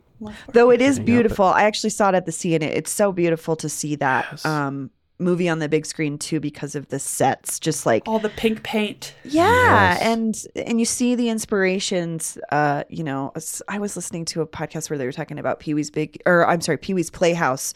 Though 0.54 0.72
it 0.72 0.82
is 0.82 1.00
beautiful. 1.00 1.46
I 1.46 1.64
actually 1.64 1.90
saw 1.92 2.10
it 2.10 2.16
at 2.16 2.26
the 2.26 2.32
Sie 2.32 2.56
and 2.56 2.64
it, 2.64 2.76
it's 2.78 2.92
so 2.92 3.12
beautiful 3.12 3.56
to 3.58 3.70
see 3.70 3.96
that 3.98 4.26
Yes. 4.32 4.46
um, 4.46 4.90
movie 5.18 5.48
on 5.48 5.60
the 5.60 5.70
big 5.70 5.86
screen 5.86 6.18
too 6.18 6.40
because 6.40 6.76
of 6.76 6.88
the 6.90 7.00
sets. 7.00 7.60
Just 7.60 7.86
like 7.86 8.04
All 8.08 8.20
the 8.20 8.30
pink 8.30 8.64
paint. 8.64 9.14
yeah, 9.24 9.94
Yes. 9.94 10.02
and 10.02 10.68
and 10.68 10.80
you 10.80 10.86
see 10.86 11.16
the 11.16 11.30
inspirations. 11.30 12.38
Uh, 12.52 12.84
you 12.90 13.04
know, 13.04 13.32
i 13.68 13.80
was 13.80 13.96
listening 13.96 14.26
to 14.26 14.42
a 14.42 14.48
podcast 14.48 14.90
where 14.90 14.98
they 14.98 15.06
were 15.06 15.12
talking 15.12 15.40
about 15.40 15.60
Pee 15.60 15.74
Wee's 15.74 15.90
Big, 15.92 16.22
or 16.26 16.48
I'm 16.48 16.62
sorry, 16.62 16.78
Pee 16.78 16.94
Wee's 16.94 17.10
Playhouse 17.10 17.74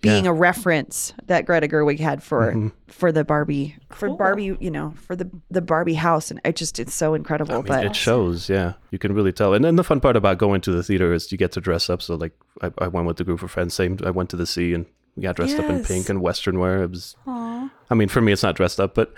being 0.00 0.24
Yeah. 0.24 0.30
a 0.30 0.34
reference 0.34 1.14
that 1.26 1.46
Greta 1.46 1.66
Gerwig 1.68 1.98
had 1.98 2.22
for 2.22 2.50
Mm-hmm. 2.52 2.68
for 2.88 3.10
the 3.12 3.24
Barbie 3.24 3.76
for 3.90 4.10
Barbie, 4.16 4.56
you 4.60 4.70
know, 4.70 4.92
for 4.96 5.16
the 5.16 5.30
the 5.50 5.62
Barbie 5.62 5.94
house, 5.94 6.30
and 6.30 6.40
it 6.44 6.56
just 6.56 6.78
it's 6.78 6.94
so 6.94 7.14
incredible. 7.14 7.54
I 7.54 7.56
mean, 7.58 7.66
but 7.66 7.84
it 7.86 7.96
shows, 7.96 8.48
yeah. 8.48 8.74
You 8.90 8.98
can 8.98 9.14
really 9.14 9.32
tell. 9.32 9.54
And 9.54 9.64
then 9.64 9.76
the 9.76 9.84
fun 9.84 10.00
part 10.00 10.16
about 10.16 10.38
going 10.38 10.60
to 10.62 10.70
the 10.72 10.82
theater 10.82 11.12
is 11.12 11.30
you 11.32 11.38
get 11.38 11.52
to 11.52 11.60
dress 11.60 11.88
up. 11.88 12.02
So 12.02 12.14
like 12.16 12.32
I, 12.62 12.70
I 12.78 12.88
went 12.88 13.06
with 13.06 13.16
the 13.16 13.24
group 13.24 13.42
of 13.42 13.50
friends. 13.50 13.74
Same, 13.74 13.98
I 14.04 14.10
went 14.10 14.30
to 14.30 14.36
the 14.36 14.46
Sie 14.46 14.74
and 14.74 14.86
We 15.16 15.22
got 15.22 15.36
dressed 15.36 15.58
up 15.58 15.66
in 15.70 15.84
pink 15.84 16.08
and 16.08 16.20
Western 16.20 16.58
wear. 16.58 16.82
It 16.82 16.90
was, 16.90 17.14
Aw. 17.26 17.70
I 17.88 17.94
mean, 17.94 18.08
for 18.08 18.20
me, 18.20 18.32
it's 18.32 18.42
not 18.42 18.56
dressed 18.56 18.80
up, 18.80 18.94
but 18.96 19.12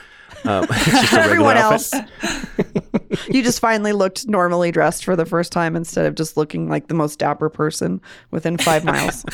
um, 0.45 0.65
it's 0.71 0.85
just 0.91 1.13
a 1.15 1.21
Everyone 1.23 1.57
else. 1.57 1.93
you 3.29 3.43
just 3.43 3.61
finally 3.61 3.93
looked 3.93 4.29
normally 4.29 4.71
dressed 4.71 5.05
for 5.05 5.17
the 5.17 5.25
first 5.25 5.53
time 5.53 5.75
instead 5.75 6.05
of 6.07 6.15
just 6.15 6.37
looking 6.37 6.69
like 6.69 6.89
the 6.89 6.95
most 6.95 7.19
dapper 7.19 7.49
person 7.49 8.01
within 8.31 8.59
five 8.59 8.85
miles. 8.85 9.25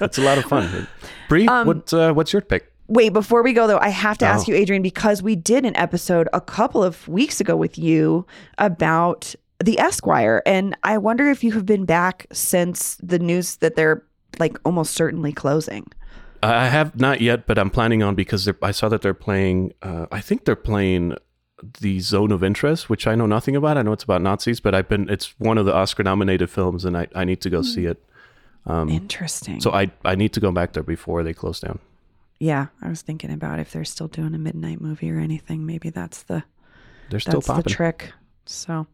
It's 0.00 0.18
a 0.18 0.22
lot 0.22 0.38
of 0.38 0.44
fun. 0.44 0.86
Bree, 1.28 1.48
Um, 1.48 1.66
what 1.66 1.92
uh, 1.92 2.12
what's 2.12 2.32
your 2.32 2.42
pick? 2.42 2.72
Wait, 2.86 3.12
before 3.12 3.42
we 3.42 3.52
go 3.52 3.66
though, 3.66 3.78
I 3.78 3.88
have 3.88 4.18
to 4.18 4.26
ask 4.26 4.48
Oh. 4.48 4.52
you, 4.52 4.58
Adrian, 4.58 4.82
because 4.82 5.22
we 5.22 5.36
did 5.36 5.64
an 5.64 5.76
episode 5.76 6.28
a 6.32 6.40
couple 6.40 6.82
of 6.84 7.06
weeks 7.08 7.40
ago 7.40 7.56
with 7.56 7.78
you 7.78 8.26
about 8.58 9.34
the 9.62 9.78
Esquire, 9.78 10.42
and 10.46 10.76
I 10.84 10.98
wonder 10.98 11.28
if 11.30 11.44
you 11.44 11.52
have 11.52 11.66
been 11.66 11.84
back 11.84 12.26
since 12.32 12.96
the 13.02 13.18
news 13.18 13.56
that 13.56 13.76
they're 13.76 14.04
like 14.38 14.58
almost 14.64 14.94
certainly 14.94 15.32
closing. 15.32 15.86
I 16.42 16.68
have 16.68 16.98
not 16.98 17.20
yet, 17.20 17.46
but 17.46 17.58
I'm 17.58 17.68
planning 17.70 18.02
on 18.02 18.14
because 18.14 18.46
they're, 18.46 18.56
I 18.62 18.70
saw 18.70 18.88
that 18.88 19.02
they're 19.02 19.12
playing. 19.12 19.72
Uh, 19.82 20.06
I 20.10 20.20
think 20.20 20.44
they're 20.46 20.56
playing 20.56 21.16
the 21.80 22.00
Zone 22.00 22.32
of 22.32 22.42
Interest, 22.42 22.88
which 22.88 23.06
I 23.06 23.14
know 23.14 23.26
nothing 23.26 23.54
about. 23.56 23.76
I 23.76 23.82
know 23.82 23.92
it's 23.92 24.04
about 24.04 24.22
Nazis, 24.22 24.60
but 24.60 24.74
I've 24.74 24.88
been. 24.88 25.10
It's 25.10 25.34
one 25.38 25.58
of 25.58 25.66
the 25.66 25.74
Oscar-nominated 25.74 26.48
films, 26.48 26.86
and 26.86 26.96
I, 26.96 27.08
I 27.14 27.24
need 27.24 27.42
to 27.42 27.50
go 27.50 27.60
see 27.62 27.84
it. 27.84 28.02
Interesting. 28.66 29.60
So 29.60 29.72
I 29.72 29.90
I 30.04 30.14
need 30.14 30.32
to 30.34 30.40
go 30.40 30.52
back 30.52 30.72
there 30.72 30.82
before 30.82 31.22
they 31.22 31.34
close 31.34 31.60
down. 31.60 31.78
yeah, 32.38 32.66
I 32.80 32.88
was 32.88 33.02
thinking 33.02 33.30
about 33.30 33.58
if 33.58 33.72
they're 33.72 33.84
still 33.84 34.08
doing 34.08 34.34
a 34.34 34.38
midnight 34.38 34.80
movie 34.80 35.10
or 35.10 35.18
anything. 35.18 35.66
Maybe 35.66 35.90
that's 35.90 36.22
the 36.22 36.44
They're 37.10 37.20
still 37.20 37.40
that's 37.40 37.64
the 37.64 37.68
trick. 37.68 38.12
So, 38.46 38.86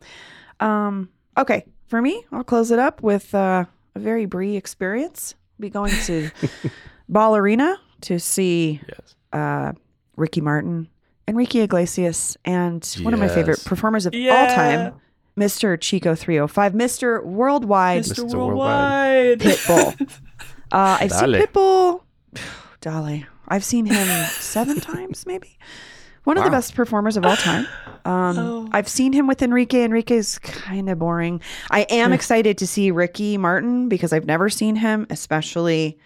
um, 0.61 1.11
okay, 1.39 1.65
for 1.87 2.03
me, 2.03 2.25
I'll 2.33 2.43
close 2.45 2.71
it 2.71 2.79
up 2.79 3.03
with 3.03 3.35
uh, 3.35 3.67
a 3.97 3.99
very 3.99 4.27
Bree 4.27 4.57
experience. 4.57 5.35
Be 5.59 5.71
going 5.71 5.93
to 6.05 6.31
Ball 7.09 7.35
Arena 7.35 7.81
to 8.03 8.21
see 8.21 8.81
yes. 8.87 9.15
uh, 9.33 9.73
Ricky 10.17 10.43
Martin, 10.43 10.89
Enrique 11.27 11.61
Iglesias, 11.61 12.37
and 12.45 12.85
one 13.03 13.15
of 13.15 13.21
my 13.21 13.29
favorite 13.29 13.65
performers 13.65 14.05
of 14.05 14.15
all 14.15 14.47
time, 14.47 14.95
Mr. 15.39 15.81
Chico 15.81 16.15
305, 16.15 16.73
Mr. 16.75 17.25
Worldwide 17.25 18.05
Mr. 18.05 18.25
Mr. 18.25 18.35
Worldwide. 18.37 19.41
Pitbull. 19.41 20.11
Uh, 20.73 20.99
I've 21.01 21.13
seen 21.13 21.29
Pitbull. 21.29 22.03
Dolly. 22.81 23.25
I've 23.47 23.63
seen 23.63 23.87
him 23.87 24.27
seven 24.31 24.81
times, 24.81 25.25
maybe. 25.25 25.57
One 26.27 26.37
of 26.39 26.45
the 26.45 26.51
best 26.51 26.75
performers 26.75 27.17
of 27.17 27.25
all 27.25 27.37
time. 27.37 27.67
Um, 28.05 28.39
Oh. 28.39 28.69
I've 28.71 28.87
seen 28.87 29.13
him 29.13 29.27
with 29.27 29.43
Enrique. 29.43 29.83
Enrique's 29.83 30.39
kind 30.39 30.89
of 30.89 30.97
boring. 31.01 31.41
I 31.73 31.81
am 31.91 32.13
excited 32.13 32.57
to 32.59 32.67
see 32.67 32.93
Ricky 32.93 33.37
Martin 33.37 33.89
because 33.89 34.13
I've 34.13 34.27
never 34.27 34.49
seen 34.49 34.77
him, 34.77 35.09
especially 35.11 35.99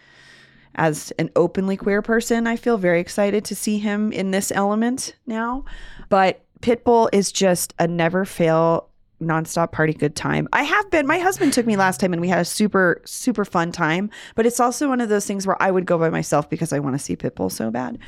as 0.77 1.11
an 1.19 1.29
openly 1.37 1.77
queer 1.77 2.01
person. 2.01 2.47
I 2.47 2.57
feel 2.57 2.79
very 2.79 3.01
excited 3.01 3.45
to 3.45 3.55
see 3.55 3.77
him 3.79 4.13
in 4.13 4.31
this 4.31 4.51
element 4.51 5.15
now. 5.27 5.67
But 6.09 6.43
Pitbull 6.63 7.11
is 7.13 7.33
just 7.33 7.75
a 7.79 7.87
never 7.87 8.25
fail 8.25 8.89
nonstop 9.21 9.73
party 9.73 9.93
good 9.93 10.17
time. 10.17 10.49
I 10.53 10.63
have 10.63 10.91
been 10.91 11.07
my 11.07 11.19
husband 11.19 11.53
took 11.53 11.67
me 11.67 11.77
last 11.77 12.01
time 12.01 12.13
and 12.13 12.21
we 12.21 12.29
had 12.29 12.39
a 12.39 12.45
super 12.45 13.01
super 13.05 13.45
fun 13.45 13.73
time, 13.73 14.11
but 14.35 14.47
it's 14.47 14.61
also 14.61 14.89
one 14.89 15.01
of 15.01 15.09
those 15.09 15.27
things 15.27 15.47
where 15.47 15.61
I 15.63 15.71
would 15.71 15.87
go 15.87 15.99
by 15.99 16.11
myself 16.11 16.49
because 16.49 16.73
I 16.73 16.79
want 16.79 16.95
to 16.95 16.99
see 16.99 17.17
Pitbull 17.17 17.53
so 17.53 17.71
bad. 17.71 17.99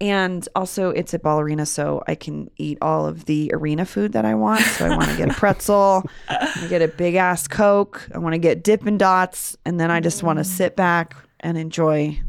And 0.00 0.46
also 0.54 0.90
it's 0.90 1.14
at 1.14 1.22
Ball 1.22 1.40
Arena 1.40 1.66
so 1.66 2.02
I 2.06 2.14
can 2.14 2.50
eat 2.56 2.78
all 2.82 3.06
of 3.06 3.24
the 3.24 3.50
arena 3.54 3.86
food 3.86 4.12
that 4.12 4.24
I 4.24 4.34
want. 4.34 4.60
So 4.60 4.86
I 4.86 4.96
want 4.96 5.10
to 5.10 5.16
get 5.16 5.30
a 5.30 5.34
pretzel, 5.34 6.04
I 6.28 6.66
get 6.68 6.82
a 6.82 6.88
big 6.88 7.14
ass 7.14 7.48
Coke, 7.48 8.08
I 8.14 8.18
want 8.18 8.34
to 8.34 8.38
get 8.38 8.62
Dippin' 8.62 8.98
Dots, 8.98 9.56
and 9.64 9.80
then 9.80 9.90
I 9.90 10.00
just 10.00 10.22
want 10.22 10.38
to 10.38 10.44
sit 10.44 10.76
back 10.76 11.16
and 11.40 11.56
enjoy 11.56 12.20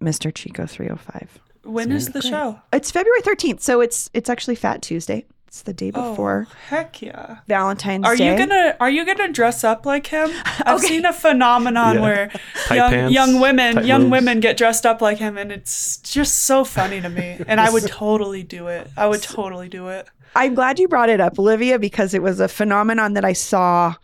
Mr. 0.00 0.34
Chico 0.34 0.66
305. 0.66 1.40
When 1.64 1.92
is 1.92 2.08
the 2.10 2.20
show? 2.20 2.60
It's 2.72 2.90
February 2.90 3.22
13th, 3.22 3.60
so 3.60 3.80
it's 3.80 4.10
it's 4.12 4.28
actually 4.28 4.54
Fat 4.54 4.82
Tuesday. 4.82 5.24
It's 5.54 5.62
the 5.62 5.72
day 5.72 5.92
before 5.92 6.48
Oh, 6.50 6.54
heck 6.66 7.00
yeah. 7.00 7.36
Valentine's 7.46 8.04
Are 8.04 8.16
Day. 8.16 8.26
Are 8.28 8.32
you 8.32 8.38
gonna 8.38 8.76
Are 8.80 8.90
you 8.90 9.06
gonna 9.06 9.30
dress 9.30 9.62
up 9.62 9.86
like 9.86 10.08
him? 10.08 10.28
I've 10.66 10.80
seen 10.80 11.04
a 11.04 11.12
phenomenon 11.12 11.94
Yeah. 11.94 12.00
where 12.02 12.32
Tight 12.66 12.74
young 12.74 12.90
pants, 12.90 13.14
young 13.14 13.40
women 13.40 13.86
young 13.86 14.00
moves. 14.00 14.10
women 14.10 14.40
get 14.40 14.56
dressed 14.56 14.84
up 14.84 15.00
like 15.00 15.18
him, 15.18 15.38
and 15.38 15.52
it's 15.52 15.98
just 15.98 16.42
so 16.42 16.64
funny 16.64 17.00
to 17.00 17.08
me. 17.08 17.38
And 17.46 17.60
I 17.60 17.70
would 17.70 17.84
totally 17.86 18.42
do 18.42 18.66
it. 18.66 18.90
I 18.96 19.06
would 19.06 19.22
totally 19.22 19.68
do 19.68 19.86
it. 19.90 20.08
I'm 20.34 20.56
glad 20.56 20.80
you 20.80 20.88
brought 20.88 21.08
it 21.08 21.20
up, 21.20 21.38
Olivia, 21.38 21.78
because 21.78 22.14
it 22.14 22.22
was 22.22 22.40
a 22.40 22.48
phenomenon 22.48 23.12
that 23.12 23.24
I 23.24 23.32
saw. 23.32 23.94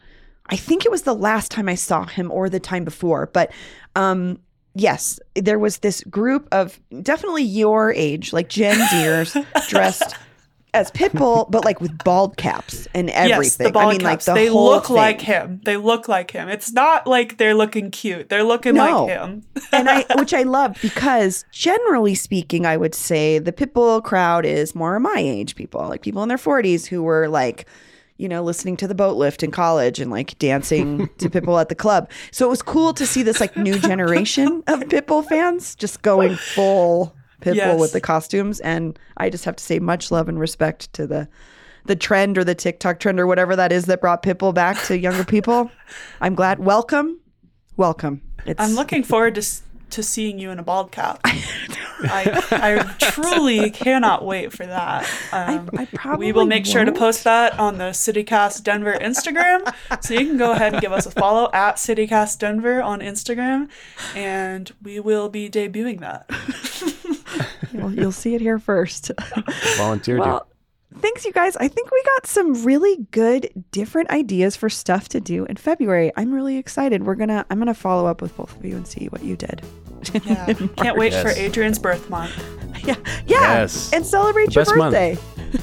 I 0.47 0.55
think 0.57 0.85
it 0.85 0.93
was 0.93 1.03
the 1.03 1.17
last 1.17 1.51
time 1.51 1.69
I 1.69 1.75
saw 1.75 2.07
him 2.07 2.31
or 2.31 2.49
the 2.49 2.61
time 2.61 2.85
before, 2.85 3.27
but 3.27 3.51
um, 3.97 4.39
yes, 4.77 5.19
there 5.35 5.59
was 5.59 5.79
this 5.79 6.05
group 6.05 6.47
of 6.53 6.79
definitely 7.03 7.43
your 7.43 7.93
age, 7.93 8.33
like 8.33 8.49
Gen 8.49 8.79
Zers, 8.79 9.35
dressed 9.69 10.15
as 10.73 10.91
Pitbull, 10.91 11.51
but 11.51 11.65
like 11.65 11.81
with 11.81 11.97
bald 12.05 12.37
caps 12.37 12.87
and 12.95 13.11
everything. 13.11 13.43
Yes, 13.43 13.57
the 13.57 13.71
bald 13.73 13.87
I 13.87 13.91
mean, 13.91 14.01
caps. 14.01 14.05
like 14.29 14.37
the 14.37 14.41
they 14.41 14.51
look 14.51 14.87
thing. 14.87 14.97
like 14.97 15.21
him. 15.21 15.61
They 15.65 15.77
look 15.77 16.09
like 16.09 16.31
him. 16.31 16.49
It's 16.49 16.73
not 16.73 17.07
like 17.07 17.39
they're 17.39 17.55
looking 17.55 17.91
cute. 17.91 18.29
They're 18.29 18.45
looking 18.45 18.75
No. 18.75 19.05
like 19.05 19.17
him. 19.17 19.43
and 19.73 19.89
I, 19.91 20.05
which 20.17 20.33
I 20.35 20.43
love 20.43 20.77
because 20.83 21.45
generally 21.53 22.15
speaking, 22.15 22.67
I 22.67 22.77
would 22.77 22.95
say 22.95 23.39
the 23.39 23.53
Pitbull 23.53 24.03
crowd 24.03 24.45
is 24.47 24.75
more 24.75 24.99
my 25.01 25.17
age 25.19 25.57
people, 25.57 25.87
like 25.89 26.03
people 26.03 26.23
in 26.23 26.29
their 26.29 26.39
40s 26.39 26.87
who 26.87 27.03
were 27.03 27.29
like, 27.29 27.67
you 28.17 28.29
know, 28.29 28.43
listening 28.43 28.77
to 28.77 28.87
the 28.87 28.95
Boatlift 28.95 29.43
in 29.43 29.51
college 29.51 29.99
and 29.99 30.11
like 30.11 30.39
dancing 30.39 31.09
to 31.19 31.31
Pitbull 31.31 31.59
at 31.61 31.71
the 31.71 31.75
club. 31.75 32.11
So 32.33 32.47
it 32.47 32.51
was 32.51 32.61
cool 32.61 32.93
to 32.95 33.07
see 33.07 33.23
this 33.23 33.41
like 33.41 33.57
new 33.57 33.79
generation 33.79 34.63
of 34.67 34.81
Pitbull 34.81 35.27
fans 35.27 35.75
just 35.75 36.03
going 36.03 36.37
full 36.37 37.17
Pitbull 37.41 37.55
Yes. 37.57 37.81
with 37.81 37.93
the 37.93 38.01
costumes. 38.01 38.61
And 38.61 38.99
I 39.17 39.31
just 39.31 39.45
have 39.45 39.57
to 39.57 39.65
say 39.65 39.79
much 39.79 40.11
love 40.11 40.29
and 40.29 40.39
respect 40.39 40.93
to 40.95 41.07
the 41.07 41.29
the 41.87 41.97
trend 41.97 42.37
or 42.37 42.45
the 42.45 42.55
TikTok 42.55 43.01
trend 43.01 43.19
or 43.19 43.27
whatever 43.27 43.57
that 43.57 43.73
is 43.73 43.87
that 43.87 44.03
brought 44.03 44.23
Pitbull 44.23 44.53
back 44.55 44.81
to 44.85 44.99
younger 44.99 45.25
people. 45.25 45.71
I'm 46.21 46.35
glad. 46.35 46.59
Welcome. 46.59 47.21
Welcome. 47.77 48.21
It's, 48.45 48.61
I'm 48.61 48.73
looking 48.75 49.03
forward 49.03 49.35
to 49.37 49.41
s- 49.41 49.63
to 49.91 50.03
seeing 50.05 50.39
you 50.39 50.51
in 50.51 50.59
a 50.59 50.63
bald 50.63 50.93
cap. 50.93 51.21
I, 51.25 52.43
I 52.53 52.95
truly 53.11 53.71
cannot 53.71 54.25
wait 54.25 54.53
for 54.53 54.65
that. 54.65 55.03
Um, 55.33 55.69
I 55.77 55.85
probably 55.87 56.27
we 56.27 56.33
will 56.33 56.47
make 56.47 56.65
sure 56.65 56.85
to 56.85 56.93
post 56.93 57.25
that 57.25 57.59
on 57.59 57.77
the 57.79 57.91
CityCast 57.91 58.63
Denver 58.63 58.97
Instagram. 59.01 59.75
so 60.03 60.15
you 60.15 60.27
can 60.27 60.37
go 60.39 60.53
ahead 60.53 60.73
and 60.75 60.81
give 60.81 60.93
us 60.93 61.07
a 61.07 61.11
follow 61.11 61.51
at 61.55 61.77
CityCast 61.77 62.39
Denver 62.39 62.81
on 62.81 63.01
Instagram, 63.01 63.69
and 64.15 64.71
we 64.83 65.01
will 65.01 65.29
be 65.29 65.51
debuting 65.51 65.99
that. 66.01 66.31
You'll, 67.73 67.93
you'll 67.95 68.13
see 68.13 68.35
it 68.35 68.41
here 68.41 68.59
first. 68.59 69.11
Volunteered 69.77 70.19
you. 70.19 70.25
well, 70.25 70.47
thanks, 70.99 71.25
you 71.25 71.33
guys. 71.33 71.57
I 71.57 71.69
think 71.69 71.91
we 71.91 72.03
got 72.17 72.27
some 72.27 72.65
really 72.65 72.97
good, 73.11 73.49
different 73.71 74.11
ideas 74.11 74.57
for 74.57 74.69
stuff 74.69 75.09
to 75.11 75.21
do 75.21 75.45
in 75.47 75.57
February. 75.57 76.13
I'm 76.17 76.33
really 76.33 76.57
excited. 76.57 77.05
We're 77.05 77.15
gonna, 77.15 77.45
I'm 77.51 77.59
gonna 77.59 77.75
follow 77.75 78.07
up 78.07 78.21
with 78.23 78.37
both 78.37 78.57
of 78.57 78.65
you 78.65 78.77
and 78.77 78.87
see 78.87 79.07
what 79.07 79.23
you 79.23 79.37
did. 79.37 79.63
Yeah, 80.25 80.53
can't 80.77 80.97
wait 80.97 81.13
for 81.15 81.29
Adrian's 81.29 81.79
birth 81.79 82.09
month. 82.09 82.33
yeah, 82.87 82.95
yeah, 83.27 83.61
Yes. 83.61 83.93
and 83.93 84.05
celebrate 84.07 84.47
The 84.47 84.53
your 84.55 84.65
best 84.65 84.77
month. 84.77 84.95
birthday. 84.95 85.19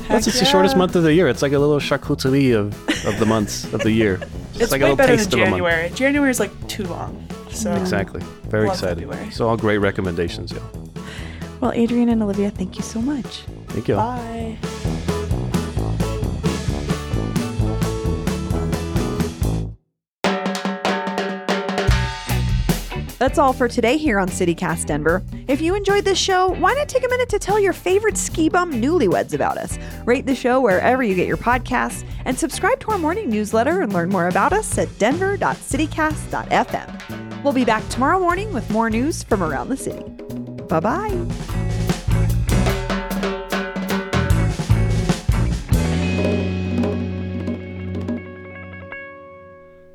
Plus, 0.07 0.27
it's 0.27 0.39
the 0.39 0.45
shortest 0.45 0.75
month 0.75 0.95
of 0.95 1.03
the 1.03 1.13
year. 1.13 1.27
It's 1.29 1.41
like 1.41 1.53
a 1.53 1.59
little 1.59 1.79
charcuterie 1.79 2.53
of, 2.55 2.73
of 3.07 3.17
the 3.19 3.25
months 3.25 3.63
of 3.73 3.81
the 3.81 3.91
year. 3.91 4.19
It's, 4.51 4.59
It's 4.63 4.71
like 4.71 4.81
way 4.81 4.87
a 4.87 4.91
little 4.91 4.95
better 4.97 5.15
taste 5.15 5.31
than 5.31 5.39
of 5.39 5.47
a 5.47 5.51
month. 5.51 5.61
January. 5.63 5.89
January 5.91 6.29
is 6.29 6.39
like 6.41 6.67
too 6.67 6.83
long. 6.83 7.25
So 7.49 7.73
Exactly. 7.73 8.21
Very 8.49 8.67
Love 8.67 8.75
excited. 8.75 8.99
February. 9.07 9.31
So 9.31 9.47
all 9.47 9.55
great 9.57 9.77
recommendations, 9.77 10.51
yo. 10.51 10.59
Well, 11.59 11.71
Adrian 11.73 12.09
and 12.09 12.21
Olivia, 12.21 12.51
thank 12.51 12.77
you 12.77 12.83
so 12.83 13.01
much. 13.01 13.43
Thank 13.69 13.87
you. 13.87 13.95
bye. 13.95 14.57
That's 23.19 23.39
all 23.39 23.51
for 23.51 23.67
today 23.67 23.97
here 23.97 24.19
on 24.19 24.29
CityCast 24.29 24.85
Denver. 24.85 25.23
If 25.47 25.59
you 25.59 25.73
enjoyed 25.73 26.05
this 26.05 26.19
show, 26.19 26.49
why 26.49 26.75
not 26.75 26.87
take 26.87 27.03
a 27.03 27.09
minute 27.09 27.29
to 27.29 27.39
tell 27.39 27.59
your 27.59 27.73
favorite 27.73 28.15
ski 28.15 28.47
bum 28.47 28.71
newlyweds 28.71 29.33
about 29.33 29.57
us? 29.57 29.79
Rate 30.05 30.27
the 30.27 30.35
show 30.35 30.61
wherever 30.61 31.01
you 31.01 31.15
get 31.15 31.27
your 31.27 31.37
podcasts 31.37 32.05
and 32.25 32.37
subscribe 32.37 32.79
to 32.81 32.91
our 32.91 32.99
morning 32.99 33.27
newsletter 33.29 33.81
and 33.81 33.91
learn 33.91 34.09
more 34.09 34.27
about 34.27 34.53
us 34.53 34.77
at 34.77 34.99
denver.citycast.fm. 34.99 37.43
We'll 37.43 37.53
be 37.53 37.65
back 37.65 37.87
tomorrow 37.89 38.19
morning 38.19 38.53
with 38.53 38.69
more 38.69 38.89
news 38.89 39.23
from 39.23 39.41
around 39.41 39.69
the 39.69 39.77
city. 39.77 40.03
Bye 40.67 40.79
bye. 40.81 41.07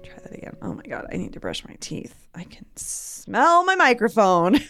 Try 0.02 0.18
that 0.22 0.32
again. 0.32 0.56
Oh 0.62 0.72
my 0.72 0.82
god, 0.88 1.06
I 1.12 1.16
need 1.16 1.34
to 1.34 1.40
brush 1.40 1.64
my 1.66 1.76
teeth. 1.80 2.26
I 2.34 2.44
can 2.44 2.64
smell 2.76 3.64
my 3.64 3.74
microphone. 3.74 4.60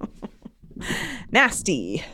Nasty. 1.30 2.04